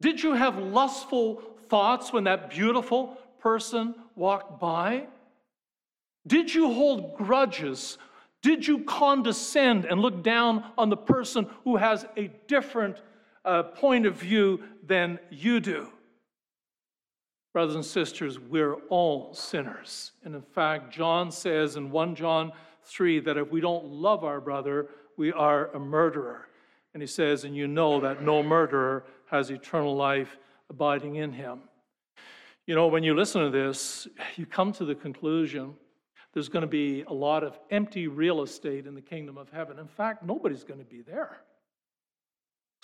Did 0.00 0.22
you 0.22 0.32
have 0.32 0.56
lustful 0.58 1.42
thoughts 1.68 2.14
when 2.14 2.24
that 2.24 2.48
beautiful 2.48 3.18
person 3.40 3.94
walked 4.16 4.58
by? 4.58 5.06
Did 6.26 6.54
you 6.54 6.72
hold 6.72 7.18
grudges? 7.18 7.98
Did 8.40 8.66
you 8.66 8.84
condescend 8.84 9.84
and 9.84 10.00
look 10.00 10.22
down 10.22 10.64
on 10.78 10.88
the 10.88 10.96
person 10.96 11.46
who 11.64 11.76
has 11.76 12.06
a 12.16 12.30
different 12.48 13.02
uh, 13.44 13.64
point 13.64 14.06
of 14.06 14.16
view 14.16 14.62
than 14.82 15.18
you 15.30 15.60
do? 15.60 15.90
Brothers 17.54 17.76
and 17.76 17.84
sisters, 17.84 18.38
we're 18.38 18.74
all 18.90 19.32
sinners. 19.32 20.10
And 20.24 20.34
in 20.34 20.42
fact, 20.42 20.92
John 20.92 21.30
says 21.30 21.76
in 21.76 21.92
1 21.92 22.16
John 22.16 22.50
3 22.82 23.20
that 23.20 23.38
if 23.38 23.50
we 23.52 23.60
don't 23.60 23.86
love 23.86 24.24
our 24.24 24.40
brother, 24.40 24.88
we 25.16 25.32
are 25.32 25.68
a 25.68 25.78
murderer. 25.78 26.48
And 26.92 27.02
he 27.02 27.06
says, 27.06 27.44
and 27.44 27.56
you 27.56 27.68
know 27.68 28.00
that 28.00 28.22
no 28.22 28.42
murderer 28.42 29.04
has 29.30 29.50
eternal 29.50 29.94
life 29.94 30.36
abiding 30.68 31.14
in 31.14 31.32
him. 31.32 31.60
You 32.66 32.74
know, 32.74 32.88
when 32.88 33.04
you 33.04 33.14
listen 33.14 33.44
to 33.44 33.50
this, 33.50 34.08
you 34.34 34.46
come 34.46 34.72
to 34.72 34.84
the 34.84 34.94
conclusion 34.96 35.74
there's 36.32 36.48
going 36.48 36.62
to 36.62 36.66
be 36.66 37.02
a 37.02 37.12
lot 37.12 37.44
of 37.44 37.56
empty 37.70 38.08
real 38.08 38.42
estate 38.42 38.88
in 38.88 38.96
the 38.96 39.00
kingdom 39.00 39.38
of 39.38 39.48
heaven. 39.50 39.78
In 39.78 39.86
fact, 39.86 40.24
nobody's 40.24 40.64
going 40.64 40.80
to 40.80 40.84
be 40.84 41.00
there. 41.00 41.38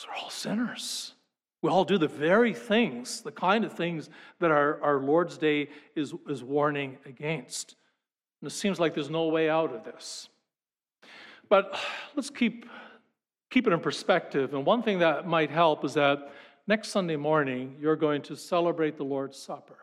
We're 0.06 0.14
all 0.22 0.30
sinners. 0.30 1.14
We 1.62 1.68
all 1.68 1.84
do 1.84 1.98
the 1.98 2.08
very 2.08 2.54
things, 2.54 3.20
the 3.20 3.32
kind 3.32 3.64
of 3.64 3.72
things 3.72 4.08
that 4.38 4.50
our, 4.50 4.82
our 4.82 5.00
Lord's 5.00 5.36
Day 5.36 5.68
is, 5.94 6.14
is 6.28 6.42
warning 6.42 6.96
against. 7.04 7.76
And 8.40 8.50
it 8.50 8.54
seems 8.54 8.80
like 8.80 8.94
there's 8.94 9.10
no 9.10 9.28
way 9.28 9.50
out 9.50 9.74
of 9.74 9.84
this. 9.84 10.28
But 11.50 11.78
let's 12.16 12.30
keep, 12.30 12.66
keep 13.50 13.66
it 13.66 13.72
in 13.72 13.80
perspective. 13.80 14.54
And 14.54 14.64
one 14.64 14.82
thing 14.82 15.00
that 15.00 15.26
might 15.26 15.50
help 15.50 15.84
is 15.84 15.94
that 15.94 16.32
next 16.66 16.88
Sunday 16.88 17.16
morning, 17.16 17.76
you're 17.78 17.96
going 17.96 18.22
to 18.22 18.36
celebrate 18.36 18.96
the 18.96 19.04
Lord's 19.04 19.36
Supper. 19.36 19.76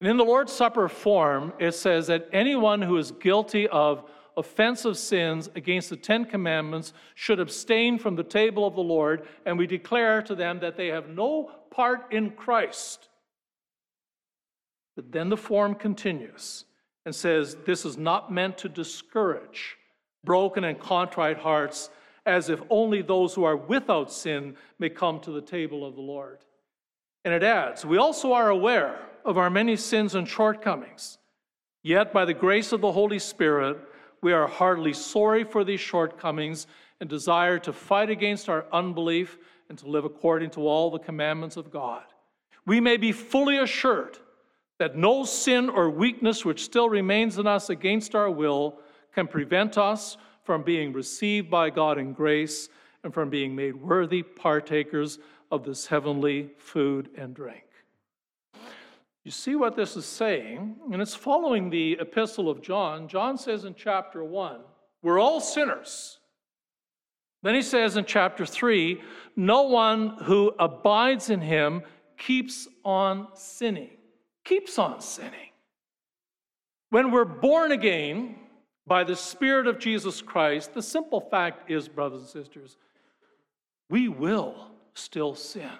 And 0.00 0.08
in 0.08 0.16
the 0.16 0.24
Lord's 0.24 0.52
Supper 0.52 0.88
form, 0.88 1.52
it 1.58 1.72
says 1.72 2.06
that 2.06 2.28
anyone 2.32 2.80
who 2.80 2.96
is 2.96 3.10
guilty 3.10 3.66
of 3.68 4.08
offensive 4.40 4.98
sins 4.98 5.48
against 5.54 5.90
the 5.90 5.96
Ten 5.96 6.24
Commandments 6.24 6.92
should 7.14 7.38
abstain 7.38 7.98
from 7.98 8.16
the 8.16 8.24
table 8.24 8.66
of 8.66 8.74
the 8.74 8.82
Lord, 8.82 9.28
and 9.46 9.56
we 9.56 9.66
declare 9.66 10.20
to 10.22 10.34
them 10.34 10.58
that 10.60 10.76
they 10.76 10.88
have 10.88 11.08
no 11.08 11.52
part 11.70 12.12
in 12.12 12.30
Christ. 12.30 13.08
But 14.96 15.12
then 15.12 15.28
the 15.28 15.36
form 15.36 15.76
continues 15.76 16.64
and 17.06 17.14
says 17.14 17.56
this 17.64 17.84
is 17.84 17.96
not 17.96 18.32
meant 18.32 18.58
to 18.58 18.68
discourage 18.68 19.76
broken 20.24 20.64
and 20.64 20.78
contrite 20.78 21.38
hearts, 21.38 21.90
as 22.26 22.50
if 22.50 22.60
only 22.68 23.02
those 23.02 23.34
who 23.34 23.44
are 23.44 23.56
without 23.56 24.12
sin 24.12 24.54
may 24.78 24.88
come 24.88 25.20
to 25.20 25.30
the 25.30 25.40
table 25.40 25.86
of 25.86 25.94
the 25.94 26.02
Lord. 26.02 26.38
And 27.24 27.32
it 27.32 27.42
adds, 27.42 27.84
we 27.84 27.96
also 27.96 28.32
are 28.32 28.50
aware 28.50 29.00
of 29.24 29.38
our 29.38 29.50
many 29.50 29.76
sins 29.76 30.14
and 30.14 30.28
shortcomings. 30.28 31.18
Yet, 31.82 32.12
by 32.12 32.26
the 32.26 32.34
grace 32.34 32.72
of 32.72 32.82
the 32.82 32.92
Holy 32.92 33.18
Spirit, 33.18 33.78
we 34.22 34.32
are 34.32 34.46
heartily 34.46 34.92
sorry 34.92 35.44
for 35.44 35.64
these 35.64 35.80
shortcomings 35.80 36.66
and 37.00 37.08
desire 37.08 37.58
to 37.60 37.72
fight 37.72 38.10
against 38.10 38.48
our 38.48 38.66
unbelief 38.72 39.38
and 39.68 39.78
to 39.78 39.88
live 39.88 40.04
according 40.04 40.50
to 40.50 40.66
all 40.66 40.90
the 40.90 40.98
commandments 40.98 41.56
of 41.56 41.70
God. 41.70 42.02
We 42.66 42.80
may 42.80 42.96
be 42.96 43.12
fully 43.12 43.58
assured 43.58 44.18
that 44.78 44.96
no 44.96 45.24
sin 45.24 45.68
or 45.68 45.90
weakness 45.90 46.44
which 46.44 46.64
still 46.64 46.88
remains 46.88 47.38
in 47.38 47.46
us 47.46 47.70
against 47.70 48.14
our 48.14 48.30
will 48.30 48.78
can 49.14 49.26
prevent 49.26 49.78
us 49.78 50.16
from 50.42 50.62
being 50.62 50.92
received 50.92 51.50
by 51.50 51.70
God 51.70 51.98
in 51.98 52.12
grace 52.12 52.68
and 53.04 53.12
from 53.12 53.30
being 53.30 53.54
made 53.54 53.76
worthy 53.76 54.22
partakers 54.22 55.18
of 55.50 55.64
this 55.64 55.86
heavenly 55.86 56.50
food 56.58 57.10
and 57.16 57.34
drink. 57.34 57.64
You 59.24 59.30
see 59.30 59.54
what 59.54 59.76
this 59.76 59.96
is 59.96 60.06
saying, 60.06 60.76
and 60.92 61.02
it's 61.02 61.14
following 61.14 61.68
the 61.68 61.98
epistle 62.00 62.48
of 62.48 62.62
John. 62.62 63.06
John 63.06 63.36
says 63.36 63.64
in 63.64 63.74
chapter 63.74 64.24
1, 64.24 64.60
we're 65.02 65.18
all 65.18 65.40
sinners. 65.40 66.18
Then 67.42 67.54
he 67.54 67.62
says 67.62 67.96
in 67.96 68.04
chapter 68.06 68.46
3, 68.46 69.00
no 69.36 69.62
one 69.62 70.16
who 70.24 70.52
abides 70.58 71.30
in 71.30 71.40
him 71.40 71.82
keeps 72.18 72.68
on 72.84 73.28
sinning. 73.34 73.90
Keeps 74.44 74.78
on 74.78 75.00
sinning. 75.00 75.50
When 76.90 77.10
we're 77.10 77.24
born 77.24 77.72
again 77.72 78.36
by 78.86 79.04
the 79.04 79.16
Spirit 79.16 79.66
of 79.66 79.78
Jesus 79.78 80.20
Christ, 80.20 80.74
the 80.74 80.82
simple 80.82 81.20
fact 81.20 81.70
is, 81.70 81.88
brothers 81.88 82.20
and 82.20 82.28
sisters, 82.28 82.76
we 83.88 84.08
will 84.08 84.70
still 84.94 85.34
sin. 85.34 85.70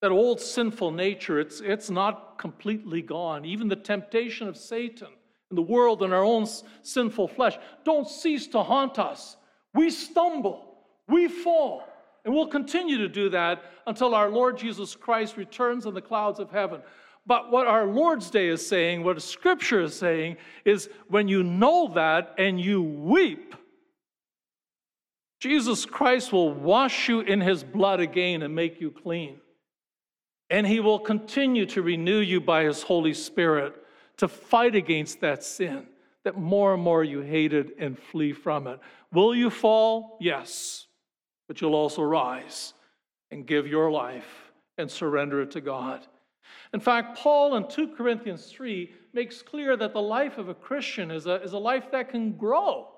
That 0.00 0.12
old 0.12 0.40
sinful 0.40 0.92
nature, 0.92 1.40
it's, 1.40 1.60
it's 1.60 1.90
not 1.90 2.38
completely 2.38 3.02
gone. 3.02 3.44
Even 3.44 3.68
the 3.68 3.76
temptation 3.76 4.46
of 4.46 4.56
Satan 4.56 5.08
and 5.50 5.58
the 5.58 5.62
world 5.62 6.02
and 6.02 6.12
our 6.12 6.24
own 6.24 6.46
sinful 6.82 7.28
flesh 7.28 7.58
don't 7.84 8.08
cease 8.08 8.46
to 8.48 8.62
haunt 8.62 8.98
us. 8.98 9.36
We 9.74 9.90
stumble, 9.90 10.76
we 11.08 11.26
fall, 11.26 11.82
and 12.24 12.32
we'll 12.32 12.46
continue 12.46 12.98
to 12.98 13.08
do 13.08 13.28
that 13.30 13.62
until 13.86 14.14
our 14.14 14.30
Lord 14.30 14.58
Jesus 14.58 14.94
Christ 14.94 15.36
returns 15.36 15.86
in 15.86 15.94
the 15.94 16.00
clouds 16.00 16.38
of 16.38 16.50
heaven. 16.50 16.80
But 17.26 17.50
what 17.50 17.66
our 17.66 17.86
Lord's 17.86 18.30
Day 18.30 18.48
is 18.48 18.66
saying, 18.66 19.04
what 19.04 19.20
Scripture 19.20 19.82
is 19.82 19.94
saying, 19.94 20.36
is 20.64 20.88
when 21.08 21.28
you 21.28 21.42
know 21.42 21.92
that 21.94 22.34
and 22.38 22.60
you 22.60 22.82
weep, 22.82 23.54
Jesus 25.40 25.84
Christ 25.84 26.32
will 26.32 26.52
wash 26.52 27.08
you 27.08 27.20
in 27.20 27.40
his 27.40 27.62
blood 27.62 28.00
again 28.00 28.42
and 28.42 28.54
make 28.54 28.80
you 28.80 28.90
clean. 28.90 29.40
And 30.50 30.66
he 30.66 30.80
will 30.80 30.98
continue 30.98 31.66
to 31.66 31.82
renew 31.82 32.18
you 32.18 32.40
by 32.40 32.64
his 32.64 32.82
Holy 32.82 33.14
Spirit 33.14 33.74
to 34.16 34.28
fight 34.28 34.74
against 34.74 35.20
that 35.20 35.44
sin 35.44 35.86
that 36.24 36.36
more 36.36 36.74
and 36.74 36.82
more 36.82 37.04
you 37.04 37.20
hate 37.20 37.52
it 37.52 37.76
and 37.78 37.98
flee 37.98 38.32
from 38.32 38.66
it. 38.66 38.78
Will 39.12 39.34
you 39.34 39.50
fall? 39.50 40.18
Yes. 40.20 40.86
But 41.46 41.60
you'll 41.60 41.74
also 41.74 42.02
rise 42.02 42.74
and 43.30 43.46
give 43.46 43.66
your 43.66 43.90
life 43.90 44.52
and 44.76 44.90
surrender 44.90 45.40
it 45.42 45.50
to 45.52 45.60
God. 45.60 46.06
In 46.74 46.80
fact, 46.80 47.18
Paul 47.18 47.56
in 47.56 47.66
2 47.68 47.94
Corinthians 47.96 48.50
3 48.50 48.92
makes 49.12 49.40
clear 49.42 49.76
that 49.76 49.92
the 49.94 50.02
life 50.02 50.38
of 50.38 50.48
a 50.48 50.54
Christian 50.54 51.10
is 51.10 51.26
a, 51.26 51.42
is 51.42 51.52
a 51.52 51.58
life 51.58 51.90
that 51.92 52.10
can 52.10 52.32
grow 52.32 52.88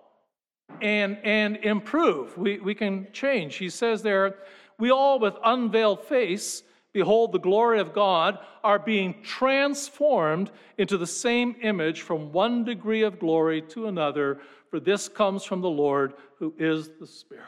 and, 0.80 1.18
and 1.22 1.56
improve. 1.58 2.36
We, 2.36 2.58
we 2.58 2.74
can 2.74 3.06
change. 3.12 3.56
He 3.56 3.70
says 3.70 4.02
there, 4.02 4.36
we 4.78 4.90
all 4.90 5.18
with 5.18 5.34
unveiled 5.44 6.02
face 6.04 6.62
behold 6.92 7.32
the 7.32 7.38
glory 7.38 7.80
of 7.80 7.92
God, 7.92 8.38
are 8.62 8.78
being 8.78 9.22
transformed 9.22 10.50
into 10.78 10.98
the 10.98 11.06
same 11.06 11.56
image 11.62 12.02
from 12.02 12.32
one 12.32 12.64
degree 12.64 13.02
of 13.02 13.18
glory 13.18 13.62
to 13.62 13.86
another, 13.86 14.40
for 14.70 14.80
this 14.80 15.08
comes 15.08 15.44
from 15.44 15.60
the 15.60 15.70
Lord 15.70 16.14
who 16.38 16.54
is 16.58 16.90
the 17.00 17.06
Spirit. 17.06 17.46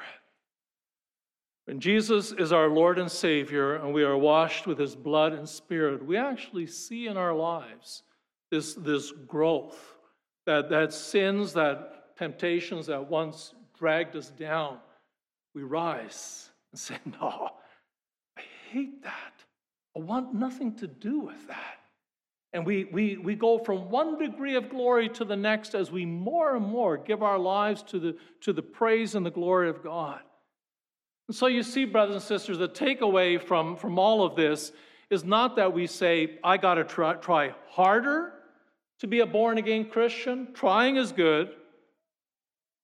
When 1.67 1.79
Jesus 1.79 2.33
is 2.33 2.53
our 2.53 2.69
Lord 2.69 2.99
and 2.99 3.11
Savior 3.11 3.77
and 3.77 3.95
we 3.95 4.03
are 4.03 4.17
washed 4.17 4.67
with 4.67 4.79
his 4.79 4.97
blood 4.97 5.33
and 5.33 5.49
spirit, 5.49 6.05
we 6.05 6.17
actually 6.17 6.67
see 6.67 7.07
in 7.07 7.17
our 7.17 7.33
lives 7.33 8.03
this, 8.51 8.75
this 8.75 9.13
growth, 9.13 9.97
that, 10.45 10.69
that 10.71 10.93
sins, 10.93 11.53
that 11.53 12.17
temptations 12.19 12.87
that 12.87 13.09
once 13.09 13.55
dragged 13.79 14.17
us 14.17 14.31
down, 14.31 14.79
we 15.55 15.63
rise 15.63 16.51
and 16.73 16.81
say, 16.81 16.97
No, 17.21 17.51
hate 18.73 19.03
that. 19.03 19.35
I 19.97 20.01
want 20.01 20.35
nothing 20.35 20.75
to 20.77 20.87
do 20.87 21.21
with 21.21 21.49
that. 21.49 21.79
And 22.55 22.67
we, 22.67 22.85
we, 22.85 23.17
we 23.17 23.35
go 23.35 23.59
from 23.59 23.91
one 23.91 24.19
degree 24.19 24.57
of 24.57 24.69
glory 24.69 25.09
to 25.11 25.25
the 25.25 25.37
next 25.37 25.75
as 25.75 25.91
we 25.91 26.05
more 26.05 26.57
and 26.57 26.65
more 26.65 26.97
give 26.97 27.23
our 27.23 27.39
lives 27.39 27.83
to 27.85 27.99
the, 27.99 28.17
to 28.43 28.53
the 28.53 28.63
praise 28.63 29.15
and 29.15 29.25
the 29.25 29.31
glory 29.31 29.69
of 29.69 29.83
God. 29.83 30.21
And 31.29 31.37
so 31.37 31.47
you 31.47 31.63
see, 31.63 31.85
brothers 31.85 32.17
and 32.17 32.25
sisters, 32.25 32.59
the 32.59 32.69
takeaway 32.69 33.43
from, 33.43 33.77
from 33.77 33.99
all 33.99 34.25
of 34.25 34.37
this 34.37 34.73
is 35.09 35.25
not 35.25 35.57
that 35.57 35.73
we 35.73 35.87
say, 35.87 36.39
I 36.43 36.57
got 36.57 36.75
to 36.75 36.85
try, 36.85 37.15
try 37.15 37.55
harder 37.69 38.33
to 39.01 39.07
be 39.07 39.21
a 39.21 39.27
born 39.27 39.59
again 39.59 39.87
Christian. 39.87 40.49
Trying 40.53 40.97
is 40.97 41.13
good. 41.13 41.51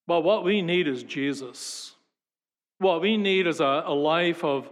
But 0.06 0.22
what 0.22 0.44
we 0.44 0.62
need 0.62 0.88
is 0.88 1.02
Jesus. 1.02 1.92
What 2.78 3.02
we 3.02 3.16
need 3.16 3.46
is 3.46 3.60
a, 3.60 3.82
a 3.86 3.94
life 3.94 4.44
of 4.44 4.70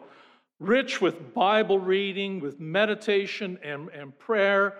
rich 0.59 1.01
with 1.01 1.35
Bible 1.35 1.79
reading, 1.79 2.41
with 2.41 2.61
meditation 2.61 3.59
and, 3.63 3.89
and 3.91 4.19
prayer. 4.19 4.75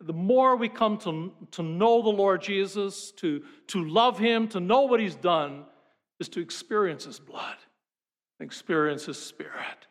The 0.00 0.12
more 0.12 0.56
we 0.56 0.68
come 0.68 0.98
to, 0.98 1.32
to 1.52 1.62
know 1.62 2.02
the 2.02 2.10
Lord 2.10 2.42
Jesus, 2.42 3.12
to, 3.12 3.42
to 3.68 3.84
love 3.84 4.18
Him, 4.18 4.48
to 4.48 4.60
know 4.60 4.82
what 4.82 5.00
He's 5.00 5.14
done, 5.14 5.64
is 6.20 6.28
to 6.30 6.40
experience 6.40 7.04
His 7.04 7.18
blood, 7.18 7.56
experience 8.40 9.06
His 9.06 9.18
Spirit, 9.18 9.86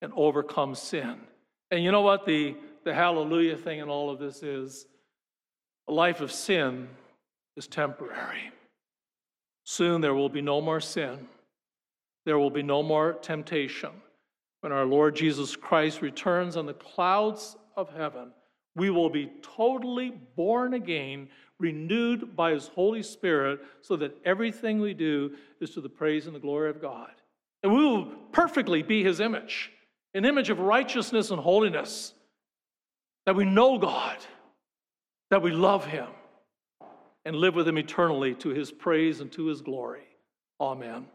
and 0.00 0.12
overcome 0.16 0.74
sin. 0.74 1.16
And 1.70 1.82
you 1.82 1.92
know 1.92 2.02
what 2.02 2.24
the, 2.24 2.56
the 2.84 2.94
hallelujah 2.94 3.56
thing 3.56 3.80
in 3.80 3.88
all 3.88 4.10
of 4.10 4.18
this 4.18 4.42
is? 4.42 4.86
A 5.88 5.92
life 5.92 6.20
of 6.20 6.32
sin 6.32 6.88
is 7.56 7.66
temporary. 7.66 8.52
Soon 9.64 10.00
there 10.00 10.14
will 10.14 10.28
be 10.28 10.40
no 10.40 10.60
more 10.60 10.80
sin, 10.80 11.28
there 12.24 12.38
will 12.38 12.50
be 12.50 12.62
no 12.62 12.82
more 12.82 13.14
temptation 13.14 13.90
when 14.60 14.72
our 14.72 14.84
Lord 14.84 15.14
Jesus 15.14 15.56
Christ 15.56 16.02
returns 16.02 16.56
on 16.56 16.66
the 16.66 16.74
clouds 16.74 17.56
of 17.76 17.90
heaven, 17.90 18.32
we 18.74 18.90
will 18.90 19.10
be 19.10 19.30
totally 19.42 20.12
born 20.36 20.74
again, 20.74 21.28
renewed 21.58 22.36
by 22.36 22.52
His 22.52 22.68
Holy 22.68 23.02
Spirit, 23.02 23.60
so 23.80 23.96
that 23.96 24.16
everything 24.24 24.80
we 24.80 24.94
do 24.94 25.32
is 25.60 25.70
to 25.70 25.80
the 25.80 25.88
praise 25.88 26.26
and 26.26 26.34
the 26.34 26.40
glory 26.40 26.70
of 26.70 26.80
God. 26.80 27.10
And 27.62 27.72
we 27.72 27.84
will 27.84 28.06
perfectly 28.32 28.82
be 28.82 29.02
His 29.02 29.20
image, 29.20 29.72
an 30.14 30.24
image 30.24 30.50
of 30.50 30.60
righteousness 30.60 31.30
and 31.30 31.40
holiness, 31.40 32.14
that 33.26 33.36
we 33.36 33.44
know 33.44 33.78
God, 33.78 34.18
that 35.30 35.42
we 35.42 35.50
love 35.50 35.84
Him, 35.84 36.08
and 37.24 37.36
live 37.36 37.54
with 37.54 37.66
Him 37.66 37.78
eternally 37.78 38.34
to 38.36 38.50
His 38.50 38.70
praise 38.70 39.20
and 39.20 39.30
to 39.32 39.46
His 39.46 39.60
glory. 39.60 40.06
Amen. 40.60 41.06